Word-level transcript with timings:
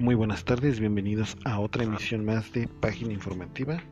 Muy 0.00 0.14
buenas 0.14 0.46
tardes, 0.46 0.80
bienvenidos 0.80 1.36
a 1.44 1.60
otra 1.60 1.84
emisión 1.84 2.24
más 2.24 2.50
de 2.54 2.66
Página 2.66 3.12
Informativa. 3.12 3.82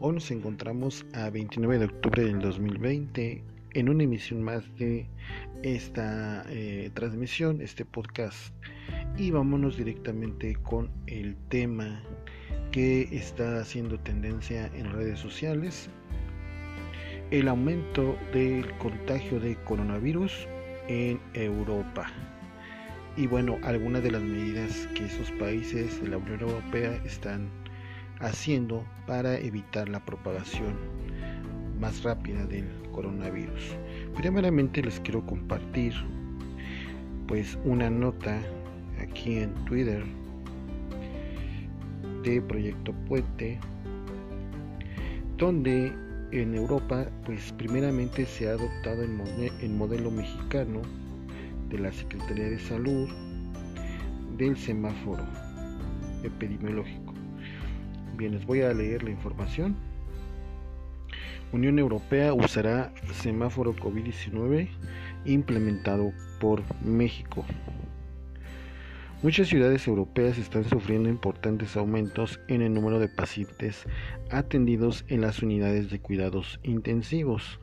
Hoy 0.00 0.14
nos 0.14 0.30
encontramos 0.30 1.04
a 1.12 1.28
29 1.28 1.80
de 1.80 1.84
octubre 1.84 2.24
del 2.24 2.40
2020 2.40 3.44
en 3.74 3.88
una 3.90 4.04
emisión 4.04 4.42
más 4.42 4.64
de 4.78 5.06
esta 5.62 6.46
eh, 6.48 6.90
transmisión, 6.94 7.60
este 7.60 7.84
podcast. 7.84 8.54
Y 9.18 9.32
vámonos 9.32 9.76
directamente 9.76 10.54
con 10.62 10.90
el 11.08 11.36
tema 11.50 12.02
que 12.72 13.02
está 13.12 13.58
haciendo 13.58 14.00
tendencia 14.00 14.70
en 14.74 14.90
redes 14.92 15.18
sociales. 15.18 15.90
El 17.30 17.48
aumento 17.48 18.16
del 18.32 18.72
contagio 18.78 19.38
de 19.40 19.56
coronavirus 19.64 20.48
en 20.88 21.20
Europa 21.34 22.10
y 23.16 23.26
bueno, 23.26 23.58
algunas 23.62 24.02
de 24.02 24.10
las 24.10 24.22
medidas 24.22 24.88
que 24.94 25.04
esos 25.04 25.30
países 25.32 26.00
de 26.02 26.08
la 26.08 26.18
Unión 26.18 26.40
Europea 26.40 27.00
están 27.04 27.48
haciendo 28.20 28.84
para 29.06 29.38
evitar 29.38 29.88
la 29.88 30.04
propagación 30.04 30.74
más 31.80 32.02
rápida 32.02 32.44
del 32.46 32.66
coronavirus. 32.92 33.76
Primeramente 34.16 34.82
les 34.82 35.00
quiero 35.00 35.24
compartir 35.26 35.92
pues 37.26 37.58
una 37.64 37.90
nota 37.90 38.40
aquí 39.00 39.38
en 39.38 39.54
Twitter 39.64 40.04
de 42.22 42.40
Proyecto 42.42 42.92
Puente 43.06 43.58
donde 45.36 45.92
en 46.32 46.54
Europa 46.54 47.06
pues 47.24 47.52
primeramente 47.52 48.26
se 48.26 48.48
ha 48.48 48.52
adoptado 48.52 49.02
el, 49.02 49.70
modelo 49.70 50.10
mexicano 50.10 50.82
de 51.74 51.80
la 51.80 51.92
Secretaría 51.92 52.48
de 52.50 52.58
Salud 52.58 53.08
del 54.38 54.56
semáforo 54.56 55.24
epidemiológico. 56.22 57.12
Bien, 58.16 58.32
les 58.32 58.46
voy 58.46 58.62
a 58.62 58.72
leer 58.72 59.02
la 59.02 59.10
información. 59.10 59.76
Unión 61.52 61.78
Europea 61.78 62.32
usará 62.32 62.92
semáforo 63.12 63.74
COVID-19 63.74 64.68
implementado 65.24 66.12
por 66.40 66.62
México. 66.84 67.44
Muchas 69.22 69.48
ciudades 69.48 69.86
europeas 69.88 70.38
están 70.38 70.64
sufriendo 70.68 71.08
importantes 71.08 71.76
aumentos 71.76 72.40
en 72.48 72.62
el 72.62 72.72
número 72.72 72.98
de 73.00 73.08
pacientes 73.08 73.84
atendidos 74.30 75.04
en 75.08 75.22
las 75.22 75.42
unidades 75.42 75.90
de 75.90 76.00
cuidados 76.00 76.60
intensivos 76.62 77.58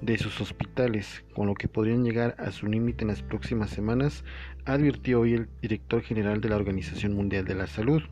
de 0.00 0.18
sus 0.18 0.40
hospitales, 0.40 1.24
con 1.34 1.46
lo 1.46 1.54
que 1.54 1.68
podrían 1.68 2.04
llegar 2.04 2.34
a 2.38 2.50
su 2.50 2.66
límite 2.66 3.04
en 3.04 3.08
las 3.08 3.22
próximas 3.22 3.70
semanas, 3.70 4.24
advirtió 4.64 5.20
hoy 5.20 5.34
el 5.34 5.48
director 5.62 6.02
general 6.02 6.40
de 6.40 6.48
la 6.48 6.56
Organización 6.56 7.14
Mundial 7.14 7.44
de 7.44 7.54
la 7.54 7.66
Salud. 7.66 8.02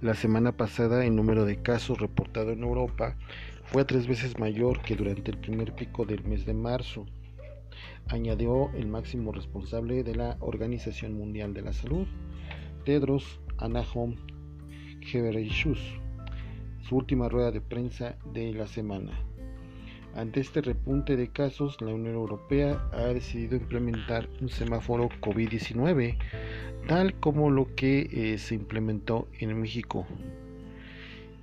La 0.00 0.14
semana 0.14 0.56
pasada 0.56 1.04
el 1.04 1.14
número 1.14 1.44
de 1.44 1.62
casos 1.62 1.98
reportado 1.98 2.52
en 2.52 2.62
Europa 2.62 3.16
fue 3.64 3.84
tres 3.84 4.06
veces 4.06 4.38
mayor 4.38 4.82
que 4.82 4.96
durante 4.96 5.30
el 5.30 5.38
primer 5.38 5.74
pico 5.74 6.04
del 6.04 6.24
mes 6.24 6.44
de 6.46 6.54
marzo, 6.54 7.06
añadió 8.08 8.70
el 8.74 8.86
máximo 8.86 9.32
responsable 9.32 10.02
de 10.02 10.14
la 10.14 10.36
Organización 10.40 11.14
Mundial 11.14 11.54
de 11.54 11.62
la 11.62 11.72
Salud, 11.72 12.06
Tedros 12.84 13.40
Adhanom 13.58 14.16
Ghebreyesus, 15.00 15.80
su 16.82 16.96
última 16.96 17.28
rueda 17.28 17.50
de 17.50 17.60
prensa 17.60 18.16
de 18.32 18.52
la 18.52 18.66
semana. 18.66 19.12
Ante 20.14 20.40
este 20.40 20.60
repunte 20.60 21.16
de 21.16 21.28
casos, 21.28 21.80
la 21.80 21.94
Unión 21.94 22.14
Europea 22.14 22.82
ha 22.92 23.06
decidido 23.06 23.56
implementar 23.56 24.28
un 24.42 24.50
semáforo 24.50 25.08
COVID-19, 25.20 26.18
tal 26.86 27.14
como 27.14 27.50
lo 27.50 27.74
que 27.74 28.08
eh, 28.12 28.38
se 28.38 28.54
implementó 28.54 29.26
en 29.38 29.58
México 29.58 30.06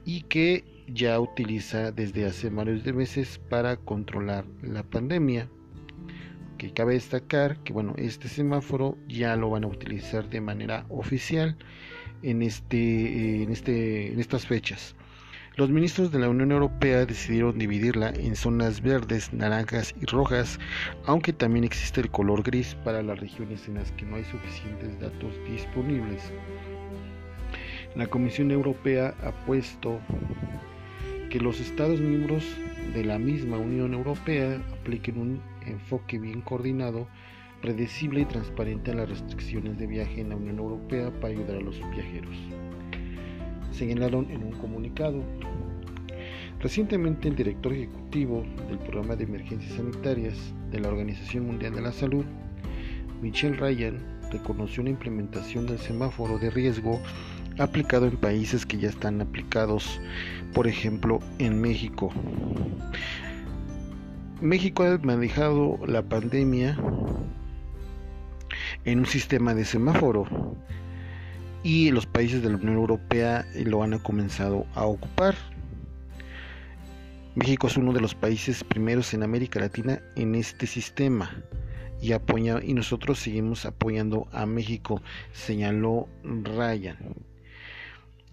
y 0.06 0.22
que 0.22 0.64
ya 0.88 1.20
utiliza 1.20 1.92
desde 1.92 2.26
hace 2.26 2.50
varios 2.50 2.84
meses 2.94 3.40
para 3.50 3.78
controlar 3.78 4.46
la 4.62 4.84
pandemia. 4.84 5.50
Que 6.58 6.74
cabe 6.74 6.94
destacar 6.94 7.64
que 7.64 7.74
bueno, 7.74 7.94
este 7.98 8.28
semáforo 8.28 8.98
ya 9.08 9.36
lo 9.36 9.50
van 9.50 9.64
a 9.64 9.68
utilizar 9.68 10.30
de 10.30 10.42
manera 10.42 10.86
oficial 10.90 11.58
en 12.22 12.42
este 12.42 13.44
en 13.44 13.52
este 13.52 14.12
en 14.12 14.20
estas 14.20 14.46
fechas. 14.46 14.96
Los 15.60 15.70
ministros 15.70 16.10
de 16.14 16.20
la 16.20 16.30
Unión 16.30 16.54
Europea 16.54 17.06
decidieron 17.06 17.60
dividirla 17.60 18.12
en 18.12 18.38
zonas 18.38 18.82
verdes, 18.82 19.34
naranjas 19.34 19.94
y 20.02 20.06
rojas, 20.06 20.58
aunque 21.04 21.34
también 21.34 21.66
existe 21.66 22.00
el 22.00 22.10
color 22.10 22.44
gris 22.44 22.76
para 22.86 23.04
las 23.04 23.20
regiones 23.20 23.68
en 23.68 23.74
las 23.74 23.92
que 23.92 24.06
no 24.06 24.16
hay 24.16 24.24
suficientes 24.24 24.98
datos 25.02 25.34
disponibles. 25.52 26.32
La 27.94 28.08
Comisión 28.08 28.52
Europea 28.52 29.14
ha 29.22 29.34
puesto 29.46 30.00
que 31.30 31.42
los 31.42 31.60
Estados 31.60 32.00
miembros 32.00 32.46
de 32.94 33.04
la 33.04 33.20
misma 33.20 33.58
Unión 33.58 33.94
Europea 33.94 34.64
apliquen 34.80 35.20
un 35.20 35.42
enfoque 35.66 36.20
bien 36.20 36.40
coordinado, 36.40 37.10
predecible 37.62 38.22
y 38.22 38.26
transparente 38.26 38.92
a 38.92 38.96
las 38.96 39.10
restricciones 39.10 39.78
de 39.78 39.88
viaje 39.88 40.22
en 40.22 40.30
la 40.30 40.38
Unión 40.38 40.58
Europea 40.60 41.12
para 41.20 41.34
ayudar 41.34 41.58
a 41.58 41.62
los 41.62 41.78
viajeros 41.92 42.38
señalaron 43.80 44.30
en 44.30 44.44
un 44.44 44.52
comunicado. 44.52 45.24
Recientemente 46.60 47.30
el 47.30 47.36
director 47.38 47.72
ejecutivo 47.72 48.44
del 48.68 48.78
programa 48.80 49.16
de 49.16 49.24
emergencias 49.24 49.74
sanitarias 49.74 50.36
de 50.70 50.82
la 50.82 50.90
Organización 50.90 51.46
Mundial 51.48 51.74
de 51.74 51.82
la 51.82 51.94
Salud, 51.94 52.26
Michelle 53.22 53.56
Ryan, 53.56 53.98
reconoció 54.32 54.84
la 54.84 54.90
implementación 54.90 55.66
del 55.66 55.80
semáforo 55.80 56.38
de 56.38 56.50
riesgo 56.50 57.00
aplicado 57.58 58.06
en 58.06 58.18
países 58.18 58.66
que 58.66 58.78
ya 58.78 58.90
están 58.90 59.22
aplicados, 59.22 60.02
por 60.54 60.68
ejemplo 60.68 61.20
en 61.40 61.62
México. 61.62 62.12
México 64.42 64.84
ha 64.84 64.98
manejado 64.98 65.80
la 65.88 66.02
pandemia 66.02 66.78
en 68.84 69.00
un 69.00 69.06
sistema 69.06 69.54
de 69.54 69.64
semáforo 69.64 70.28
y 71.64 71.92
los 71.92 72.06
países 72.06 72.42
de 72.42 72.50
la 72.50 72.56
Unión 72.56 72.76
Europea 72.76 73.46
lo 73.66 73.84
han 73.84 73.98
comenzado 74.00 74.66
a 74.76 74.86
ocupar. 74.86 75.36
México 77.36 77.68
es 77.68 77.78
uno 77.78 77.94
de 77.94 78.02
los 78.02 78.16
países 78.16 78.64
primeros 78.64 79.14
en 79.14 79.24
América 79.24 79.60
Latina 79.60 80.02
en 80.16 80.36
este 80.36 80.68
sistema 80.68 81.44
y, 82.02 82.14
apoya, 82.14 82.60
y 82.64 82.74
nosotros 82.74 83.20
seguimos 83.20 83.66
apoyando 83.66 84.28
a 84.32 84.46
México, 84.46 85.02
señaló 85.34 86.08
Ryan. 86.24 86.98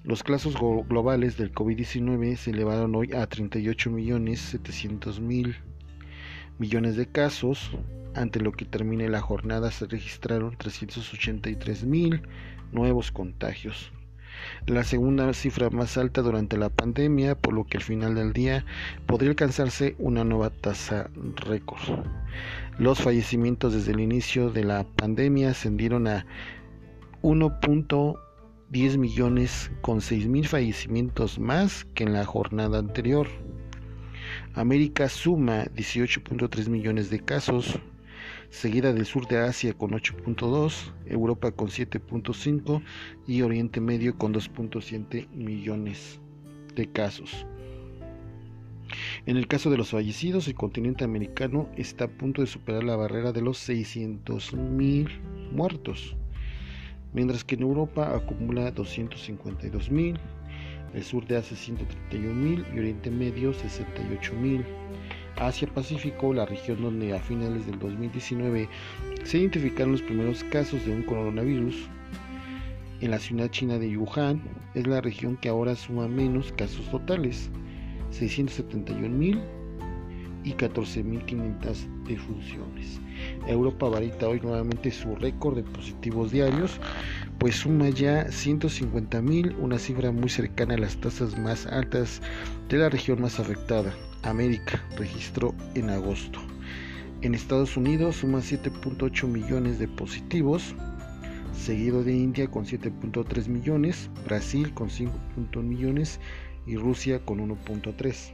Los 0.04 0.22
casos 0.22 0.54
globales 0.88 1.36
del 1.36 1.52
COVID-19 1.52 2.36
se 2.36 2.50
elevaron 2.50 2.94
hoy 2.94 3.12
a 3.12 3.26
38 3.26 3.90
millones 3.90 4.40
700 4.40 5.20
mil 5.20 5.56
millones 6.58 6.96
de 6.96 7.06
casos. 7.06 7.72
Ante 8.14 8.40
lo 8.40 8.52
que 8.52 8.64
termine 8.64 9.08
la 9.08 9.20
jornada 9.20 9.70
se 9.72 9.86
registraron 9.86 10.56
383 10.56 11.84
mil 11.84 12.22
nuevos 12.72 13.12
contagios. 13.12 13.92
La 14.66 14.84
segunda 14.84 15.32
cifra 15.32 15.70
más 15.70 15.96
alta 15.96 16.22
durante 16.22 16.56
la 16.56 16.68
pandemia, 16.68 17.36
por 17.36 17.54
lo 17.54 17.64
que 17.64 17.78
al 17.78 17.82
final 17.82 18.14
del 18.14 18.32
día 18.32 18.64
podría 19.06 19.30
alcanzarse 19.30 19.94
una 19.98 20.24
nueva 20.24 20.50
tasa 20.50 21.10
récord. 21.36 22.04
Los 22.78 23.00
fallecimientos 23.00 23.72
desde 23.72 23.92
el 23.92 24.00
inicio 24.00 24.50
de 24.50 24.64
la 24.64 24.84
pandemia 24.84 25.50
ascendieron 25.50 26.06
a 26.06 26.26
1.10 27.22 28.98
millones 28.98 29.70
con 29.80 30.00
6 30.00 30.28
mil 30.28 30.46
fallecimientos 30.46 31.38
más 31.38 31.84
que 31.94 32.04
en 32.04 32.12
la 32.12 32.24
jornada 32.24 32.78
anterior. 32.78 33.28
América 34.54 35.08
suma 35.08 35.64
18.3 35.66 36.68
millones 36.68 37.10
de 37.10 37.20
casos, 37.20 37.78
seguida 38.50 38.92
del 38.92 39.06
sur 39.06 39.26
de 39.26 39.38
Asia 39.38 39.74
con 39.74 39.90
8.2, 39.90 40.92
Europa 41.06 41.52
con 41.52 41.68
7.5 41.68 42.82
y 43.26 43.42
Oriente 43.42 43.80
Medio 43.80 44.16
con 44.16 44.32
2.7 44.32 45.28
millones 45.30 46.20
de 46.74 46.86
casos. 46.86 47.46
En 49.26 49.36
el 49.36 49.48
caso 49.48 49.70
de 49.70 49.76
los 49.76 49.90
fallecidos, 49.90 50.46
el 50.46 50.54
continente 50.54 51.04
americano 51.04 51.68
está 51.76 52.04
a 52.04 52.08
punto 52.08 52.40
de 52.40 52.46
superar 52.46 52.84
la 52.84 52.96
barrera 52.96 53.32
de 53.32 53.42
los 53.42 53.68
600.000 53.68 55.50
muertos, 55.52 56.16
mientras 57.12 57.42
que 57.44 57.56
en 57.56 57.62
Europa 57.62 58.14
acumula 58.14 58.72
252.000, 58.72 60.18
el 60.94 61.02
sur 61.02 61.26
de 61.26 61.36
Asia 61.36 61.56
131.000 61.56 62.74
y 62.74 62.78
Oriente 62.78 63.10
Medio 63.10 63.52
68.000. 63.52 64.64
Asia-Pacífico, 65.36 66.32
la 66.32 66.46
región 66.46 66.82
donde 66.82 67.14
a 67.14 67.20
finales 67.20 67.66
del 67.66 67.78
2019 67.78 68.68
se 69.24 69.38
identificaron 69.38 69.92
los 69.92 70.02
primeros 70.02 70.44
casos 70.44 70.84
de 70.84 70.92
un 70.92 71.02
coronavirus, 71.02 71.88
en 73.00 73.10
la 73.10 73.18
ciudad 73.18 73.50
china 73.50 73.78
de 73.78 73.96
Wuhan, 73.96 74.42
es 74.74 74.86
la 74.86 75.00
región 75.00 75.36
que 75.36 75.50
ahora 75.50 75.74
suma 75.74 76.08
menos 76.08 76.52
casos 76.52 76.90
totales, 76.90 77.50
671.000, 78.12 79.42
y 80.46 80.52
14.500 80.52 82.04
defunciones. 82.06 83.00
Europa 83.48 83.88
varita 83.88 84.28
hoy 84.28 84.40
nuevamente 84.40 84.92
su 84.92 85.16
récord 85.16 85.56
de 85.56 85.64
positivos 85.64 86.30
diarios, 86.30 86.78
pues 87.38 87.56
suma 87.56 87.88
ya 87.88 88.26
150.000, 88.28 89.56
una 89.58 89.76
cifra 89.76 90.12
muy 90.12 90.28
cercana 90.28 90.74
a 90.74 90.78
las 90.78 90.96
tasas 90.98 91.36
más 91.36 91.66
altas 91.66 92.22
de 92.68 92.78
la 92.78 92.88
región 92.88 93.20
más 93.20 93.40
afectada, 93.40 93.92
América, 94.26 94.84
registró 94.96 95.54
en 95.74 95.90
agosto. 95.90 96.40
En 97.22 97.34
Estados 97.34 97.76
Unidos 97.76 98.16
suma 98.16 98.38
7.8 98.38 99.26
millones 99.26 99.78
de 99.78 99.88
positivos, 99.88 100.74
seguido 101.54 102.04
de 102.04 102.12
India 102.12 102.48
con 102.48 102.66
7.3 102.66 103.48
millones, 103.48 104.10
Brasil 104.24 104.72
con 104.74 104.90
5.1 104.90 105.62
millones 105.62 106.20
y 106.66 106.76
Rusia 106.76 107.24
con 107.24 107.38
1.3. 107.38 108.32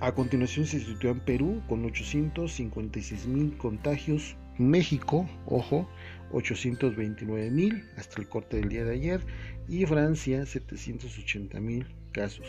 A 0.00 0.12
continuación 0.12 0.66
se 0.66 0.80
sitúa 0.80 1.10
en 1.10 1.20
Perú 1.20 1.60
con 1.68 1.84
856 1.84 3.26
mil 3.26 3.56
contagios, 3.56 4.36
México, 4.56 5.28
ojo, 5.46 5.88
829 6.32 7.50
mil 7.50 7.84
hasta 7.96 8.20
el 8.20 8.28
corte 8.28 8.58
del 8.58 8.68
día 8.68 8.84
de 8.84 8.94
ayer 8.94 9.20
y 9.68 9.86
Francia 9.86 10.44
780 10.46 11.60
mil 11.60 11.86
casos. 12.12 12.46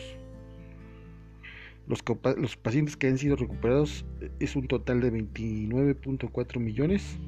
Los, 1.90 2.56
pacientes 2.56 2.96
que 2.96 3.08
han 3.08 3.18
sido 3.18 3.34
recuperados 3.34 4.06
eh, 4.20 4.30
es 4.38 4.54
un 4.54 4.68
total 4.68 5.00
de 5.00 5.12
29.4 5.12 6.60
millones, 6.60 7.18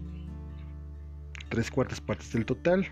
tres 1.49 1.69
cuartas 1.69 2.01
partes 2.01 2.33
del 2.33 2.47
total 2.47 2.87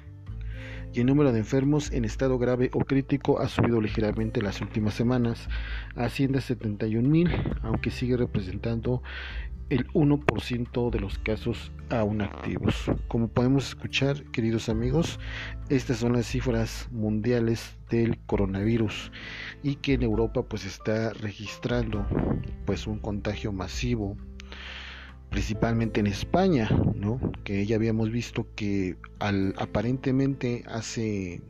y 0.93 1.01
el 1.01 1.07
número 1.07 1.33
de 1.33 1.39
enfermos 1.39 1.93
en 1.93 2.05
estado 2.05 2.39
grave 2.39 2.71
o 2.73 2.81
crítico 2.81 3.41
ha 3.41 3.49
subido 3.49 3.81
ligeramente 3.81 4.43
las 4.43 4.61
últimas 4.61 4.95
semanas, 4.95 5.49
asciende 5.95 6.39
a 6.39 6.43
71 6.43 7.09
mil, 7.09 7.31
aunque 7.62 7.91
sigue 7.91 8.17
representando 8.17 9.03
el 9.71 9.87
1% 9.93 10.91
de 10.91 11.01
los 11.01 11.19
casos 11.19 11.71
aún 11.91 12.23
activos. 12.23 12.91
Como 13.07 13.29
podemos 13.29 13.69
escuchar, 13.69 14.25
queridos 14.33 14.69
amigos, 14.69 15.21
estas 15.69 15.99
son 15.99 16.15
las 16.15 16.27
cifras 16.27 16.89
mundiales 16.91 17.77
del 17.89 18.19
coronavirus 18.27 19.12
y 19.62 19.77
que 19.77 19.95
en 19.95 20.03
Europa 20.03 20.43
pues 20.43 20.67
está 20.67 21.12
registrando 21.12 22.05
pues 22.67 22.89
un 22.89 22.99
contagio 22.99 23.53
masivo 23.53 24.17
principalmente 25.31 26.00
en 26.00 26.09
España, 26.09 26.69
¿no? 26.94 27.21
que 27.44 27.65
ya 27.65 27.77
habíamos 27.77 28.11
visto 28.11 28.47
que 28.56 28.97
al, 29.21 29.55
aparentemente 29.59 30.65
hace 30.67 31.41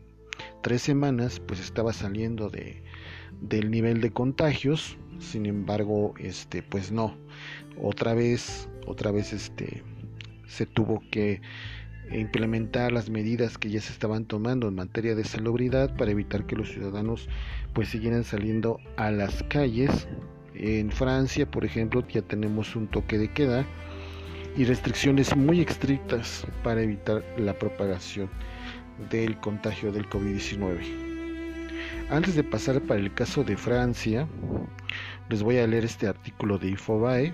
tres 0.63 0.83
semanas 0.83 1.41
pues 1.41 1.61
estaba 1.61 1.93
saliendo 1.93 2.51
de, 2.51 2.83
del 3.41 3.71
nivel 3.71 4.01
de 4.01 4.11
contagios, 4.11 4.99
sin 5.19 5.47
embargo, 5.47 6.15
este, 6.19 6.63
pues 6.63 6.93
no, 6.93 7.17
otra 7.81 8.15
vez, 8.15 8.69
otra 8.87 9.11
vez 9.11 9.33
este, 9.33 9.83
se 10.47 10.67
tuvo 10.67 11.03
que 11.11 11.41
implementar 12.13 12.93
las 12.93 13.09
medidas 13.09 13.57
que 13.57 13.71
ya 13.71 13.81
se 13.81 13.93
estaban 13.93 14.25
tomando 14.25 14.69
en 14.69 14.75
materia 14.75 15.15
de 15.15 15.25
salubridad 15.25 15.97
para 15.97 16.11
evitar 16.11 16.47
que 16.47 16.57
los 16.57 16.71
ciudadanos 16.71 17.29
pues 17.73 17.89
siguieran 17.89 18.25
saliendo 18.25 18.81
a 18.97 19.11
las 19.11 19.45
calles 19.45 20.09
en 20.63 20.91
Francia, 20.91 21.51
por 21.51 21.65
ejemplo, 21.65 22.07
ya 22.07 22.21
tenemos 22.21 22.77
un 22.77 22.87
toque 22.87 23.17
de 23.17 23.33
queda 23.33 23.65
y 24.59 24.65
restricciones 24.65 25.35
muy 25.35 25.63
estrictas 25.63 26.47
para 26.63 26.83
evitar 26.83 27.25
la 27.39 27.55
propagación 27.59 28.29
del 29.11 29.39
contagio 29.39 29.91
del 29.91 30.07
COVID-19. 30.11 30.81
Antes 32.11 32.35
de 32.35 32.45
pasar 32.45 32.83
para 32.83 33.01
el 33.01 33.15
caso 33.15 33.43
de 33.43 33.57
Francia, 33.57 34.29
les 35.31 35.43
voy 35.43 35.57
a 35.57 35.67
leer 35.67 35.87
este 35.87 36.07
artículo 36.07 36.59
de 36.59 36.69
Infobae. 36.69 37.33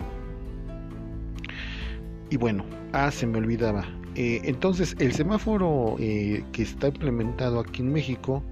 Y 2.31 2.37
bueno, 2.37 2.64
ah, 2.93 3.11
se 3.11 3.26
me 3.26 3.38
olvidaba. 3.38 3.84
Eh, 4.14 4.40
entonces, 4.44 4.94
el 5.00 5.12
semáforo 5.12 5.96
eh, 5.99 6.44
que 6.52 6.62
está 6.62 6.88
implementado 6.88 7.58
aquí 7.58 7.82
en 7.82 7.93
México 7.93 8.44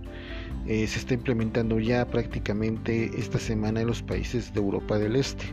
eh, 0.67 0.87
se 0.87 0.99
está 0.99 1.15
implementando 1.15 1.79
ya 1.79 2.07
prácticamente 2.07 3.11
esta 3.19 3.39
semana 3.39 3.83
en 3.83 3.87
los 3.87 4.03
países 4.03 4.53
de 4.55 4.61
Europa 4.61 4.99
del 4.99 5.17
Este. 5.17 5.45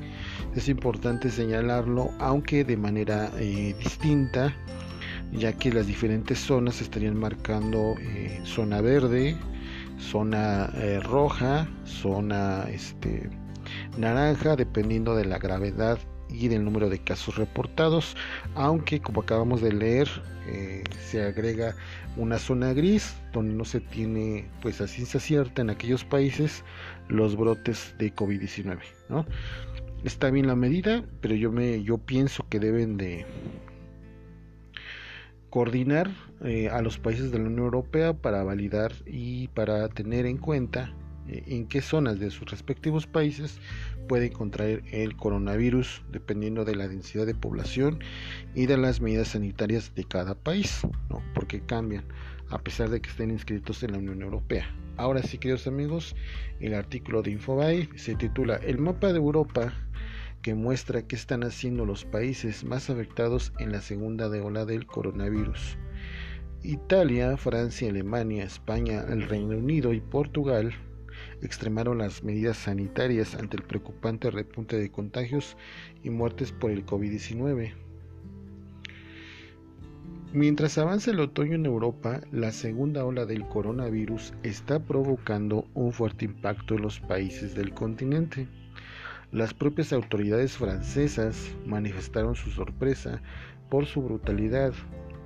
Es 0.56 0.70
importante 0.70 1.30
señalarlo, 1.30 2.12
aunque 2.20 2.64
de 2.64 2.78
manera 2.78 3.30
eh, 3.38 3.76
distinta, 3.78 4.56
ya 5.34 5.54
que 5.54 5.72
las 5.72 5.88
diferentes 5.88 6.40
zonas 6.40 6.82
estarían 6.82 7.18
marcando 7.18 7.96
eh, 8.00 8.40
zona 8.44 8.82
verde, 8.82 9.38
zona 10.00 10.68
roja, 11.04 11.70
zona 11.86 12.66
este, 12.70 13.30
naranja, 13.98 14.56
dependiendo 14.56 15.16
de 15.16 15.26
la 15.26 15.38
gravedad 15.38 16.00
y 16.32 16.48
del 16.48 16.64
número 16.64 16.90
de 16.90 17.00
casos 17.00 17.36
reportados, 17.38 18.16
aunque 18.56 19.00
como 19.00 19.22
acabamos 19.22 19.62
de 19.62 19.74
leer 19.74 20.10
se 21.00 21.24
agrega 21.24 21.76
una 22.18 22.38
zona 22.40 22.74
gris 22.74 23.16
donde 23.32 23.54
no 23.54 23.64
se 23.64 23.80
tiene 23.80 24.50
pues 24.62 24.82
a 24.82 24.88
ciencia 24.88 25.20
cierta 25.20 25.62
en 25.62 25.70
aquellos 25.70 26.04
países 26.04 26.64
los 27.08 27.36
brotes 27.36 27.96
de 27.98 28.14
COVID-19, 28.14 28.80
¿no? 29.10 29.26
Está 30.04 30.32
bien 30.32 30.48
la 30.48 30.56
medida, 30.56 31.04
pero 31.22 31.36
yo 31.36 31.52
me 31.52 31.84
yo 31.84 31.98
pienso 32.00 32.46
que 32.50 32.60
deben 32.60 32.98
de 32.98 33.26
coordinar 35.50 36.10
eh, 36.44 36.70
a 36.70 36.82
los 36.82 36.98
países 36.98 37.32
de 37.32 37.38
la 37.38 37.46
Unión 37.46 37.66
Europea 37.66 38.14
para 38.14 38.44
validar 38.44 38.94
y 39.06 39.50
para 39.50 39.90
tener 39.90 40.26
en 40.26 40.38
cuenta 40.38 40.92
eh, 40.92 41.01
en 41.28 41.68
qué 41.68 41.82
zonas 41.82 42.20
de 42.20 42.32
sus 42.32 42.50
respectivos 42.50 43.08
países 43.08 43.60
pueden 44.08 44.32
contraer 44.32 44.84
el 44.92 45.16
coronavirus 45.16 46.02
dependiendo 46.12 46.66
de 46.66 46.76
la 46.76 46.88
densidad 46.88 47.26
de 47.26 47.36
población 47.36 48.00
y 48.56 48.66
de 48.66 48.78
las 48.78 49.02
medidas 49.02 49.30
sanitarias 49.30 49.94
de 49.96 50.04
cada 50.04 50.36
país, 50.36 50.82
porque 51.34 51.62
cambian 51.62 52.04
a 52.50 52.60
pesar 52.60 52.90
de 52.90 53.02
que 53.02 53.10
estén 53.10 53.32
inscritos 53.32 53.82
en 53.84 53.94
la 53.94 54.00
Unión 54.00 54.22
Europea. 54.22 54.70
Ahora 54.98 55.24
sí, 55.24 55.38
queridos 55.38 55.68
amigos, 55.68 56.16
el 56.60 56.74
artículo 56.74 57.22
de 57.22 57.32
Infobae 57.32 57.90
se 57.96 58.16
titula 58.16 58.58
El 58.58 58.78
mapa 58.78 59.14
de 59.14 59.20
Europa 59.20 59.74
que 60.42 60.54
muestra 60.56 61.08
qué 61.08 61.16
están 61.16 61.44
haciendo 61.44 61.86
los 61.86 62.04
países 62.04 62.64
más 62.64 62.90
afectados 62.90 63.54
en 63.60 63.72
la 63.72 63.82
segunda 63.82 64.28
ola 64.28 64.66
del 64.66 64.86
coronavirus. 64.86 65.78
Italia, 66.64 67.38
Francia, 67.38 67.90
Alemania, 67.90 68.44
España, 68.44 69.06
el 69.10 69.24
Reino 69.24 69.58
Unido 69.58 69.94
y 69.94 70.02
Portugal 70.02 70.74
extremaron 71.42 71.98
las 71.98 72.24
medidas 72.24 72.58
sanitarias 72.58 73.36
ante 73.36 73.58
el 73.58 73.64
preocupante 73.64 74.32
repunte 74.32 74.78
de 74.78 74.92
contagios 74.92 75.58
y 76.04 76.10
muertes 76.10 76.52
por 76.52 76.72
el 76.72 76.86
COVID-19. 76.86 77.74
Mientras 80.34 80.78
avanza 80.78 81.12
el 81.12 81.20
otoño 81.20 81.56
en 81.56 81.66
Europa, 81.66 82.22
la 82.32 82.54
segunda 82.54 83.04
ola 83.04 83.26
del 83.26 83.46
coronavirus 83.50 84.34
está 84.44 84.80
provocando 84.80 85.68
un 85.74 85.92
fuerte 85.92 86.24
impacto 86.24 86.76
en 86.76 86.84
los 86.84 87.02
países 87.02 87.54
del 87.54 87.74
continente. 87.74 88.48
Las 89.34 89.54
propias 89.54 89.92
autoridades 89.92 90.54
francesas 90.56 91.54
manifestaron 91.66 92.36
su 92.36 92.50
sorpresa 92.50 93.22
por 93.70 93.86
su 93.86 94.02
brutalidad. 94.04 94.72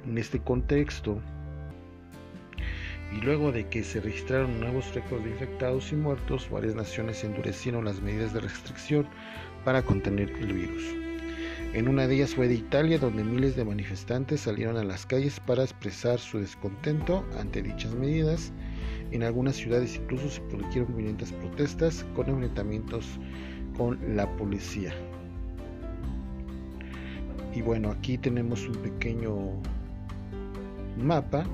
En 0.06 0.18
este 0.18 0.40
contexto, 0.40 1.22
y 3.16 3.22
luego 3.22 3.52
de 3.52 3.68
que 3.68 3.82
se 3.84 4.02
registraron 4.02 4.60
nuevos 4.60 4.94
récords 4.94 5.24
de 5.24 5.32
infectados 5.32 5.92
y 5.94 5.96
muertos, 5.96 6.50
varias 6.50 6.76
naciones 6.76 7.24
endurecieron 7.24 7.86
las 7.86 8.02
medidas 8.02 8.34
de 8.34 8.42
restricción 8.42 9.08
para 9.64 9.84
contener 9.84 10.32
el 10.32 10.52
virus. 10.52 10.84
En 11.74 11.88
una 11.88 12.08
de 12.08 12.16
ellas 12.16 12.36
fue 12.36 12.50
de 12.50 12.56
Italia, 12.56 13.00
donde 13.00 13.24
miles 13.24 13.56
de 13.56 13.64
manifestantes 13.64 14.42
salieron 14.42 14.76
a 14.78 14.84
las 14.84 15.06
calles 15.06 15.40
para 15.40 15.64
expresar 15.64 16.20
su 16.20 16.40
descontento 16.40 17.26
ante 17.40 17.62
dichas 17.62 17.94
medidas. 17.94 18.52
En 19.12 19.24
algunas 19.24 19.56
ciudades 19.56 19.96
incluso 19.96 20.30
se 20.30 20.42
produjeron 20.42 20.96
violentas 20.96 21.32
protestas 21.32 22.06
con 22.16 22.30
enfrentamientos 22.30 23.06
con 23.78 23.98
la 24.16 24.30
policía. 24.36 24.94
Y 27.54 27.62
bueno, 27.62 27.92
aquí 27.92 28.18
tenemos 28.18 28.68
un 28.68 28.76
pequeño 28.76 29.54
mapa 30.98 31.46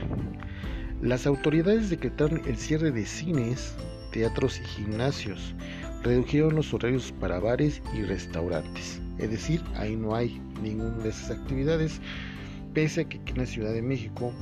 Las 1.00 1.26
autoridades 1.26 1.90
decretaron 1.90 2.42
el 2.46 2.56
cierre 2.56 2.90
de 2.90 3.06
cines, 3.06 3.74
teatros 4.12 4.60
y 4.60 4.64
gimnasios 4.64 5.54
redujeron 6.02 6.56
los 6.56 6.72
horarios 6.74 7.12
para 7.20 7.38
bares 7.38 7.80
y 7.94 8.02
restaurantes. 8.02 9.00
Es 9.18 9.30
decir, 9.30 9.62
ahí 9.76 9.96
no 9.96 10.14
hay 10.14 10.40
ninguna 10.62 10.98
de 10.98 11.10
esas 11.10 11.30
actividades, 11.30 12.00
pese 12.74 13.02
a 13.02 13.08
que 13.08 13.18
aquí 13.18 13.32
en 13.32 13.38
la 13.38 13.46
Ciudad 13.46 13.72
de 13.72 13.82
México 13.82 14.32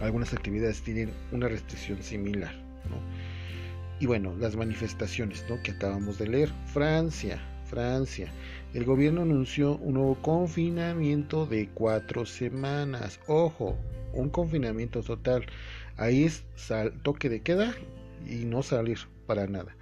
algunas 0.00 0.32
actividades 0.32 0.82
tienen 0.82 1.10
una 1.32 1.48
restricción 1.48 2.02
similar. 2.02 2.67
Y 4.00 4.06
bueno, 4.06 4.34
las 4.38 4.54
manifestaciones 4.54 5.44
¿no? 5.48 5.60
que 5.62 5.72
acabamos 5.72 6.18
de 6.18 6.28
leer. 6.28 6.52
Francia, 6.66 7.40
Francia. 7.66 8.32
El 8.72 8.84
gobierno 8.84 9.22
anunció 9.22 9.76
un 9.76 9.94
nuevo 9.94 10.14
confinamiento 10.22 11.46
de 11.46 11.68
cuatro 11.74 12.24
semanas. 12.24 13.18
Ojo, 13.26 13.76
un 14.12 14.30
confinamiento 14.30 15.02
total. 15.02 15.46
Ahí 15.96 16.24
es 16.24 16.44
toque 17.02 17.28
de 17.28 17.40
queda 17.40 17.74
y 18.26 18.44
no 18.44 18.62
salir 18.62 18.98
para 19.26 19.46
nada. 19.46 19.76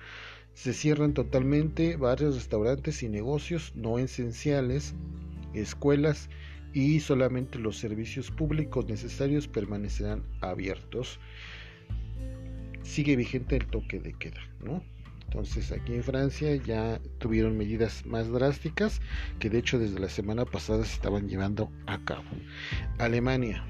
Se 0.54 0.72
cierran 0.72 1.12
totalmente 1.12 1.96
varios 1.96 2.36
restaurantes 2.36 3.02
y 3.02 3.10
negocios 3.10 3.72
no 3.74 3.98
esenciales, 3.98 4.94
escuelas 5.52 6.30
y 6.72 7.00
solamente 7.00 7.58
los 7.58 7.76
servicios 7.78 8.30
públicos 8.30 8.86
necesarios 8.86 9.48
permanecerán 9.48 10.22
abiertos. 10.40 11.20
Sigue 12.86 13.16
vigente 13.16 13.56
el 13.56 13.66
toque 13.66 13.98
de 13.98 14.12
queda, 14.14 14.40
¿no? 14.64 14.82
Entonces 15.24 15.72
aquí 15.72 15.94
en 15.94 16.04
Francia 16.04 16.54
ya 16.54 17.00
tuvieron 17.18 17.58
medidas 17.58 18.06
más 18.06 18.30
drásticas 18.30 19.00
que 19.40 19.50
de 19.50 19.58
hecho 19.58 19.78
desde 19.78 19.98
la 19.98 20.08
semana 20.08 20.44
pasada 20.44 20.84
se 20.84 20.94
estaban 20.94 21.28
llevando 21.28 21.70
a 21.86 21.98
cabo. 22.04 22.24
Alemania, 22.98 23.64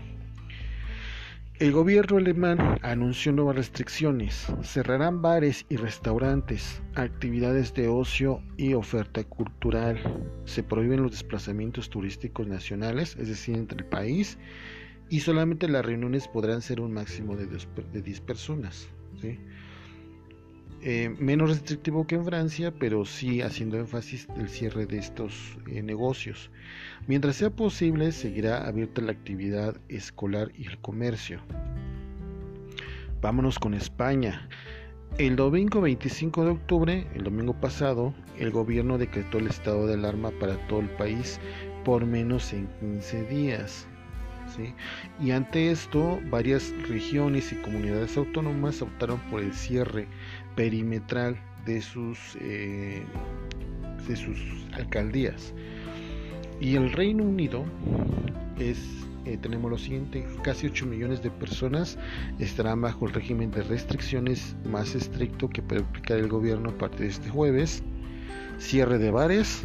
el 1.58 1.72
gobierno 1.72 2.18
alemán 2.18 2.78
anunció 2.82 3.32
nuevas 3.32 3.56
restricciones. 3.56 4.46
Cerrarán 4.62 5.22
bares 5.22 5.64
y 5.70 5.76
restaurantes, 5.76 6.82
actividades 6.94 7.72
de 7.72 7.88
ocio 7.88 8.42
y 8.58 8.74
oferta 8.74 9.24
cultural. 9.24 9.98
Se 10.44 10.62
prohíben 10.62 11.02
los 11.02 11.12
desplazamientos 11.12 11.88
turísticos 11.88 12.46
nacionales, 12.46 13.16
es 13.18 13.28
decir, 13.28 13.56
entre 13.56 13.78
el 13.78 13.86
país, 13.86 14.38
y 15.08 15.20
solamente 15.20 15.66
las 15.68 15.86
reuniones 15.86 16.28
podrán 16.28 16.60
ser 16.60 16.80
un 16.80 16.92
máximo 16.92 17.34
de 17.36 18.02
10 18.02 18.20
personas. 18.20 18.88
Eh, 20.82 21.14
menos 21.18 21.50
restrictivo 21.50 22.06
que 22.06 22.14
en 22.14 22.24
Francia, 22.24 22.72
pero 22.78 23.04
sí 23.04 23.40
haciendo 23.42 23.78
énfasis 23.78 24.28
el 24.36 24.48
cierre 24.48 24.86
de 24.86 24.98
estos 24.98 25.56
eh, 25.66 25.82
negocios. 25.82 26.50
Mientras 27.06 27.36
sea 27.36 27.50
posible, 27.50 28.12
seguirá 28.12 28.66
abierta 28.66 29.00
la 29.00 29.12
actividad 29.12 29.76
escolar 29.88 30.52
y 30.56 30.66
el 30.66 30.78
comercio. 30.78 31.40
Vámonos 33.20 33.58
con 33.58 33.74
España. 33.74 34.48
El 35.18 35.34
domingo 35.34 35.80
25 35.80 36.44
de 36.44 36.50
octubre, 36.50 37.06
el 37.14 37.24
domingo 37.24 37.58
pasado, 37.58 38.14
el 38.38 38.50
gobierno 38.50 38.98
decretó 38.98 39.38
el 39.38 39.46
estado 39.46 39.86
de 39.86 39.94
alarma 39.94 40.30
para 40.38 40.56
todo 40.68 40.80
el 40.80 40.90
país 40.90 41.40
por 41.84 42.04
menos 42.04 42.52
en 42.52 42.66
15 42.80 43.24
días. 43.24 43.88
Y 45.20 45.30
ante 45.30 45.70
esto, 45.70 46.20
varias 46.30 46.72
regiones 46.88 47.52
y 47.52 47.56
comunidades 47.56 48.16
autónomas 48.16 48.82
optaron 48.82 49.18
por 49.30 49.42
el 49.42 49.52
cierre 49.52 50.06
perimetral 50.54 51.36
de 51.64 51.82
sus, 51.82 52.36
eh, 52.40 53.02
de 54.06 54.16
sus 54.16 54.38
alcaldías. 54.72 55.52
Y 56.60 56.76
el 56.76 56.92
Reino 56.92 57.24
Unido 57.24 57.64
es, 58.58 58.78
eh, 59.26 59.36
tenemos 59.36 59.70
lo 59.70 59.78
siguiente, 59.78 60.26
casi 60.42 60.66
8 60.66 60.86
millones 60.86 61.22
de 61.22 61.30
personas 61.30 61.98
estarán 62.38 62.80
bajo 62.80 63.06
el 63.06 63.12
régimen 63.12 63.50
de 63.50 63.62
restricciones 63.62 64.56
más 64.64 64.94
estricto 64.94 65.50
que 65.50 65.60
puede 65.60 65.82
aplicar 65.82 66.18
el 66.18 66.28
gobierno 66.28 66.70
a 66.70 66.78
partir 66.78 67.00
de 67.00 67.08
este 67.08 67.28
jueves. 67.28 67.82
Cierre 68.58 68.96
de 68.98 69.10
bares 69.10 69.64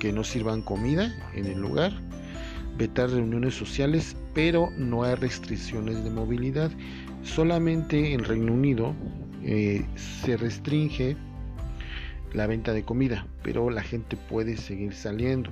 que 0.00 0.12
no 0.12 0.22
sirvan 0.22 0.60
comida 0.60 1.14
en 1.34 1.46
el 1.46 1.60
lugar. 1.60 1.92
Vetar 2.76 3.10
reuniones 3.10 3.54
sociales, 3.54 4.16
pero 4.34 4.70
no 4.78 5.02
hay 5.04 5.14
restricciones 5.14 6.02
de 6.04 6.10
movilidad. 6.10 6.70
Solamente 7.22 8.12
en 8.12 8.24
Reino 8.24 8.52
Unido 8.52 8.94
eh, 9.44 9.84
se 9.96 10.36
restringe 10.36 11.16
la 12.32 12.46
venta 12.46 12.72
de 12.72 12.82
comida, 12.82 13.26
pero 13.42 13.70
la 13.70 13.82
gente 13.82 14.16
puede 14.16 14.56
seguir 14.56 14.94
saliendo. 14.94 15.50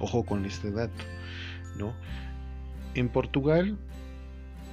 Ojo 0.00 0.24
con 0.24 0.46
este 0.46 0.70
dato, 0.70 1.04
¿no? 1.78 1.92
En 2.94 3.08
Portugal 3.08 3.76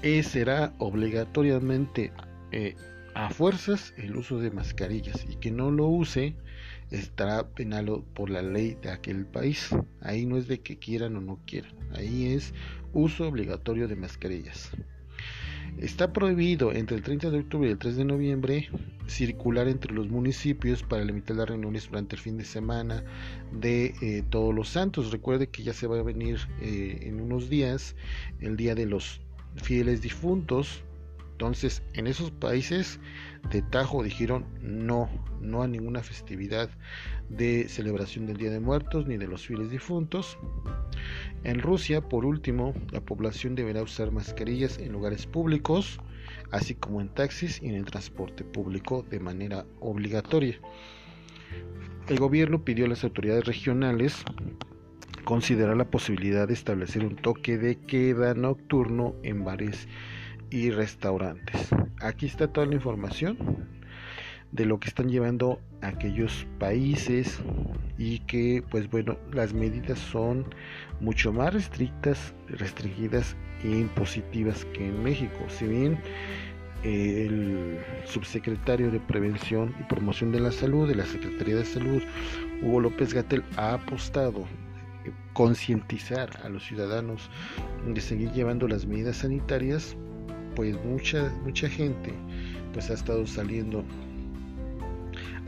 eh, 0.02 0.24
será 0.24 0.74
obligatoriamente 0.78 2.12
eh, 2.52 2.76
a 3.14 3.30
fuerzas 3.30 3.94
el 3.98 4.16
uso 4.16 4.40
de 4.40 4.52
mascarillas 4.52 5.26
y 5.28 5.36
que 5.36 5.52
no 5.52 5.72
lo 5.72 5.88
use 5.88 6.36
estará 6.92 7.50
penado 7.50 8.04
por 8.14 8.30
la 8.30 8.42
ley 8.42 8.78
de 8.82 8.92
aquel 8.92 9.26
país. 9.26 9.70
Ahí 10.02 10.26
no 10.26 10.38
es 10.38 10.48
de 10.48 10.62
que 10.62 10.78
quieran 10.78 11.16
o 11.16 11.22
no 11.22 11.40
quieran, 11.46 11.74
ahí 11.94 12.34
es 12.34 12.54
uso 12.94 13.28
obligatorio 13.28 13.88
de 13.88 13.96
mascarillas. 13.96 14.72
Está 15.78 16.12
prohibido 16.12 16.74
entre 16.74 16.98
el 16.98 17.04
30 17.04 17.30
de 17.30 17.40
octubre 17.40 17.68
y 17.68 17.72
el 17.72 17.78
3 17.78 17.98
de 17.98 18.06
noviembre 18.06 18.70
circular 19.06 19.68
entre 19.68 19.94
los 19.94 20.10
municipios 20.10 20.82
para 20.82 21.04
limitar 21.04 21.38
las 21.38 21.50
reuniones 21.50 21.88
durante 21.88 22.16
el 22.16 22.22
fin 22.22 22.38
de 22.38 22.46
semana 22.46 23.04
de 23.52 23.94
eh, 24.02 24.24
todos 24.30 24.56
los 24.56 24.70
santos. 24.70 25.12
Recuerde 25.12 25.50
que 25.50 25.64
ya 25.64 25.74
se 25.74 25.86
va 25.86 26.00
a 26.00 26.04
venir 26.04 26.40
eh, 26.62 27.00
en 27.04 27.22
unos 27.22 27.50
días 27.50 27.96
el 28.40 28.58
día 28.58 28.74
de 28.74 28.88
los 28.88 29.22
fieles 29.56 30.02
difuntos. 30.02 30.84
Entonces, 31.38 31.84
en 31.94 32.08
esos 32.08 32.32
países 32.32 33.00
de 33.52 33.62
Tajo 33.62 34.02
dijeron 34.02 34.48
no, 34.60 35.08
no 35.40 35.62
a 35.62 35.68
ninguna 35.68 36.02
festividad 36.02 36.68
de 37.30 37.70
celebración 37.70 38.26
del 38.26 38.38
Día 38.38 38.50
de 38.50 38.60
Muertos 38.60 39.06
ni 39.06 39.18
de 39.18 39.28
los 39.28 39.46
fieles 39.46 39.70
difuntos. 39.70 40.40
En 41.44 41.60
Rusia, 41.60 42.02
por 42.02 42.26
último, 42.26 42.74
la 42.90 43.02
población 43.02 43.54
deberá 43.54 43.84
usar 43.84 44.12
mascarillas 44.12 44.80
en 44.80 44.92
lugares 44.92 45.28
públicos, 45.28 46.00
así 46.50 46.74
como 46.74 47.02
en 47.02 47.10
taxis 47.10 47.62
y 47.62 47.68
en 47.68 47.76
el 47.76 47.86
transporte 47.86 48.44
público 48.44 49.06
de 49.08 49.20
manera 49.20 49.64
obligatoria. 49.80 50.60
El 52.10 52.18
gobierno 52.18 52.66
pidió 52.66 52.86
a 52.86 52.90
las 52.90 53.04
autoridades 53.04 53.46
regionales 53.46 54.24
considerar 55.24 55.78
la 55.78 55.92
posibilidad 55.92 56.48
de 56.48 56.56
establecer 56.56 57.06
un 57.06 57.16
toque 57.16 57.60
de 57.60 57.76
queda 57.76 58.34
nocturno 58.34 59.14
en 59.22 59.44
bares 59.44 59.88
y 60.50 60.70
restaurantes. 60.72 61.70
Aquí 62.02 62.26
está 62.26 62.48
toda 62.48 62.68
la 62.68 62.76
información 62.76 63.38
de 64.52 64.66
lo 64.66 64.80
que 64.80 64.88
están 64.88 65.10
llevando 65.10 65.60
aquellos 65.82 66.48
países 66.60 67.40
y 67.98 68.20
que 68.20 68.64
pues 68.70 68.90
bueno 68.90 69.18
las 69.34 69.54
medidas 69.54 70.00
son 70.00 70.46
mucho 71.02 71.34
más 71.34 71.54
restrictas 71.54 72.34
restringidas 72.48 73.36
e 73.64 73.68
impositivas 73.68 74.64
que 74.74 74.88
en 74.88 75.04
México 75.04 75.38
si 75.50 75.68
bien 75.68 76.00
el 76.84 77.80
subsecretario 78.06 78.92
de 78.92 79.00
Prevención 79.00 79.76
y 79.80 79.84
Promoción 79.84 80.32
de 80.32 80.40
la 80.40 80.52
Salud 80.52 80.88
de 80.88 80.96
la 80.96 81.06
Secretaría 81.06 81.56
de 81.56 81.66
Salud, 81.66 82.02
Hugo 82.62 82.82
López 82.82 83.14
Gatel, 83.14 83.44
ha 83.58 83.74
apostado 83.74 84.46
concientizar 85.34 86.30
a 86.44 86.50
los 86.50 86.64
ciudadanos 86.64 87.30
de 87.86 88.02
seguir 88.02 88.32
llevando 88.32 88.68
las 88.68 88.86
medidas 88.86 89.18
sanitarias, 89.18 89.98
pues 90.58 90.76
mucha 90.84 91.32
mucha 91.44 91.70
gente 91.70 92.12
pues 92.74 92.90
ha 92.90 92.96
estado 92.96 93.28
saliendo 93.28 93.86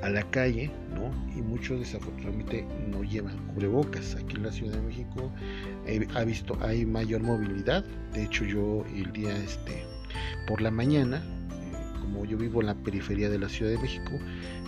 a 0.03 0.09
la 0.09 0.21
calle, 0.29 0.69
¿no? 0.93 1.11
Y 1.35 1.41
muchos 1.41 1.79
desafortunadamente 1.79 2.63
no 2.91 3.03
llevan 3.03 3.35
cubrebocas. 3.47 4.15
Aquí 4.15 4.35
en 4.35 4.43
la 4.43 4.51
Ciudad 4.51 4.75
de 4.75 4.81
México 4.83 5.31
ha 6.13 6.23
visto 6.23 6.55
hay 6.61 6.85
mayor 6.85 7.23
movilidad. 7.23 7.83
De 8.13 8.23
hecho, 8.23 8.45
yo 8.45 8.85
el 8.95 9.11
día 9.11 9.35
este 9.35 9.83
por 10.47 10.61
la 10.61 10.69
mañana, 10.69 11.17
eh, 11.17 11.99
como 12.01 12.23
yo 12.25 12.37
vivo 12.37 12.61
en 12.61 12.67
la 12.67 12.75
periferia 12.75 13.31
de 13.31 13.39
la 13.39 13.49
Ciudad 13.49 13.71
de 13.71 13.79
México, 13.79 14.11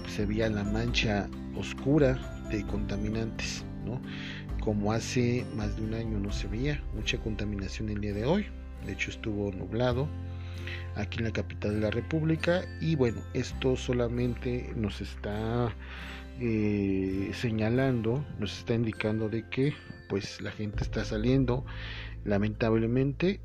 pues, 0.01 0.13
se 0.13 0.25
veía 0.25 0.49
la 0.49 0.63
mancha 0.63 1.29
oscura 1.55 2.17
de 2.49 2.65
contaminantes, 2.65 3.63
¿no? 3.85 4.01
Como 4.59 4.91
hace 4.91 5.45
más 5.55 5.75
de 5.75 5.83
un 5.83 5.93
año 5.93 6.19
no 6.19 6.31
se 6.31 6.47
veía 6.47 6.83
mucha 6.95 7.19
contaminación 7.19 7.89
el 7.89 8.01
día 8.01 8.13
de 8.13 8.25
hoy. 8.25 8.47
De 8.87 8.93
hecho, 8.93 9.11
estuvo 9.11 9.51
nublado 9.51 10.07
aquí 10.95 11.19
en 11.19 11.25
la 11.25 11.31
capital 11.31 11.75
de 11.75 11.81
la 11.81 11.91
República 11.91 12.63
y 12.79 12.95
bueno, 12.95 13.21
esto 13.33 13.75
solamente 13.75 14.71
nos 14.75 15.01
está 15.01 15.73
eh, 16.39 17.31
señalando, 17.33 18.25
nos 18.39 18.57
está 18.59 18.73
indicando 18.73 19.29
de 19.29 19.47
que 19.49 19.73
pues 20.09 20.41
la 20.41 20.51
gente 20.51 20.83
está 20.83 21.05
saliendo 21.05 21.65
lamentablemente 22.25 23.39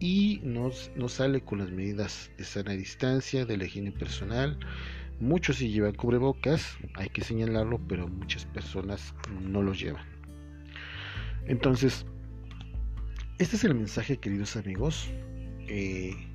y 0.00 0.40
nos, 0.42 0.90
sale 1.08 1.42
con 1.42 1.58
las 1.58 1.70
medidas 1.70 2.30
de 2.38 2.44
sana 2.44 2.72
distancia, 2.72 3.44
de 3.44 3.58
la 3.58 3.66
higiene 3.66 3.92
personal. 3.92 4.58
Muchos 5.20 5.58
llevan 5.58 5.94
cubrebocas, 5.94 6.78
hay 6.94 7.10
que 7.10 7.22
señalarlo, 7.22 7.78
pero 7.86 8.08
muchas 8.08 8.46
personas 8.46 9.14
no 9.42 9.62
los 9.62 9.78
llevan. 9.78 10.06
Entonces, 11.46 12.06
este 13.38 13.56
es 13.56 13.64
el 13.64 13.74
mensaje, 13.74 14.16
queridos 14.16 14.56
amigos. 14.56 15.10
Eh, 15.68 16.29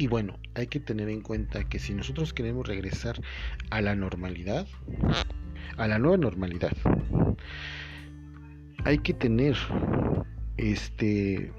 y 0.00 0.06
bueno, 0.06 0.38
hay 0.54 0.66
que 0.66 0.80
tener 0.80 1.10
en 1.10 1.20
cuenta 1.20 1.68
que 1.68 1.78
si 1.78 1.92
nosotros 1.92 2.32
queremos 2.32 2.66
regresar 2.66 3.20
a 3.68 3.82
la 3.82 3.94
normalidad, 3.94 4.66
a 5.76 5.88
la 5.88 5.98
nueva 5.98 6.16
normalidad, 6.16 6.72
hay 8.86 8.96
que 8.96 9.12
tener 9.12 9.58
este 10.56 11.52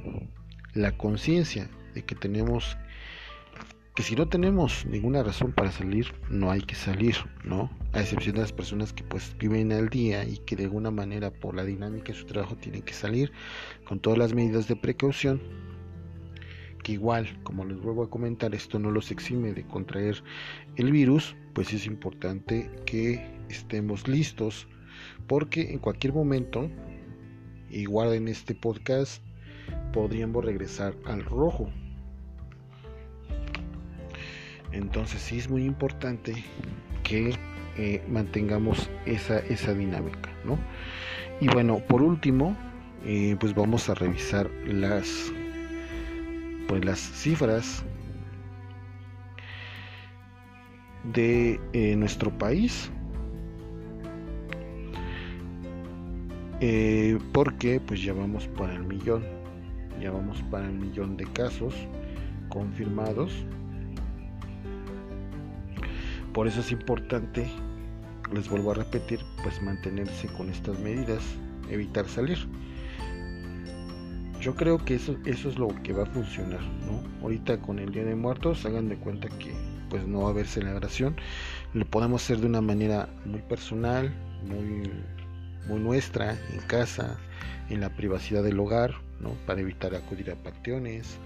la 0.74 0.98
conciencia 0.98 1.70
de 1.94 2.04
que 2.04 2.16
tenemos 2.16 2.80
que 3.94 4.02
si 4.02 4.16
no 4.16 4.28
tenemos 4.28 4.88
ninguna 4.88 5.22
razón 5.22 5.52
para 5.52 5.72
salir, 5.72 6.12
no 6.32 6.50
hay 6.50 6.62
que 6.62 6.74
salir, 6.74 7.18
¿no? 7.44 7.70
A 7.94 8.02
excepción 8.02 8.38
de 8.38 8.42
las 8.42 8.54
personas 8.54 8.92
que 8.92 9.04
pues 9.04 9.36
viven 9.38 9.72
al 9.72 9.90
día 9.90 10.24
y 10.24 10.38
que 10.40 10.56
de 10.56 10.64
alguna 10.64 10.90
manera 10.90 11.30
por 11.30 11.56
la 11.56 11.64
dinámica 11.64 12.12
de 12.12 12.18
su 12.18 12.26
trabajo 12.26 12.56
tienen 12.56 12.82
que 12.82 12.94
salir 12.94 13.32
con 13.86 14.00
todas 14.00 14.18
las 14.18 14.34
medidas 14.34 14.68
de 14.68 14.78
precaución, 14.78 15.40
que 16.84 16.94
igual, 16.94 17.40
como 17.44 17.66
les 17.66 17.80
vuelvo 17.80 18.04
a 18.04 18.10
comentar, 18.10 18.56
esto 18.56 18.80
no 18.80 18.92
los 18.92 19.12
exime 19.12 19.54
de 19.54 19.64
contraer 19.64 20.24
el 20.76 20.92
virus, 20.92 21.36
pues 21.54 21.74
es 21.74 21.86
importante 21.86 22.70
que 22.86 23.26
estemos 23.50 24.08
listos 24.08 24.68
porque 25.28 25.72
en 25.72 25.80
cualquier 25.80 26.14
momento, 26.14 26.70
y 27.70 27.86
guarden 27.86 28.28
este 28.28 28.54
podcast, 28.54 29.24
podríamos 29.94 30.44
regresar 30.44 30.96
al 31.06 31.24
rojo. 31.24 31.70
Entonces 34.72 35.22
sí 35.22 35.38
es 35.38 35.50
muy 35.50 35.64
importante 35.66 36.44
que 37.04 37.34
eh, 37.78 38.04
mantengamos 38.10 38.90
esa, 39.06 39.40
esa 39.40 39.74
dinámica. 39.74 40.30
¿no? 40.46 40.58
Y 41.40 41.48
bueno, 41.48 41.80
por 41.88 42.02
último, 42.02 42.56
eh, 43.06 43.36
pues 43.40 43.54
vamos 43.56 43.90
a 43.90 43.94
revisar 43.94 44.50
las, 44.66 45.32
pues 46.72 46.86
las 46.86 47.00
cifras 47.00 47.84
de 51.04 51.60
eh, 51.74 51.98
nuestro 51.98 52.32
país. 52.38 52.90
porque 57.34 57.82
pues 57.82 58.02
ya 58.04 58.14
vamos 58.14 58.48
para 58.50 58.76
el 58.76 58.84
millón 58.84 59.24
ya 60.00 60.12
vamos 60.12 60.42
para 60.50 60.66
el 60.66 60.74
millón 60.74 61.18
de 61.18 61.26
casos 61.34 61.74
confirmados. 62.48 63.34
Por 66.34 66.48
eso 66.48 66.62
es 66.62 66.72
importante, 66.72 67.50
les 68.32 68.48
vuelvo 68.48 68.72
a 68.72 68.76
repetir, 68.76 69.20
pues 69.44 69.62
mantenerse 69.62 70.28
con 70.30 70.50
estas 70.50 70.80
medidas, 70.80 71.22
evitar 71.70 72.08
salir. 72.08 72.38
Yo 74.42 74.56
creo 74.56 74.84
que 74.84 74.96
eso, 74.96 75.16
eso 75.26 75.50
es 75.50 75.60
lo 75.60 75.68
que 75.84 75.94
va 75.94 76.02
a 76.02 76.08
funcionar, 76.08 76.62
¿no? 76.88 77.04
Ahorita 77.22 77.60
con 77.60 77.78
el 77.78 77.92
Día 77.92 78.04
de 78.04 78.16
Muertos, 78.16 78.66
hagan 78.66 78.90
de 78.90 78.96
cuenta 78.96 79.30
que 79.38 79.54
pues 79.88 80.08
no 80.08 80.22
va 80.22 80.30
a 80.30 80.32
haber 80.32 80.48
celebración. 80.48 81.16
Lo 81.76 81.86
podemos 81.86 82.24
hacer 82.24 82.38
de 82.40 82.48
una 82.48 82.62
manera 82.62 83.08
muy 83.24 83.42
personal, 83.44 84.12
muy, 84.44 84.90
muy 85.68 85.80
nuestra, 85.80 86.32
en 86.52 86.60
casa, 86.62 87.20
en 87.70 87.82
la 87.82 87.96
privacidad 87.96 88.42
del 88.42 88.60
hogar, 88.60 88.96
para 89.46 89.62
evitar 89.62 89.94
acudir 89.94 90.32
a 90.32 90.36
panteones, 90.36 91.20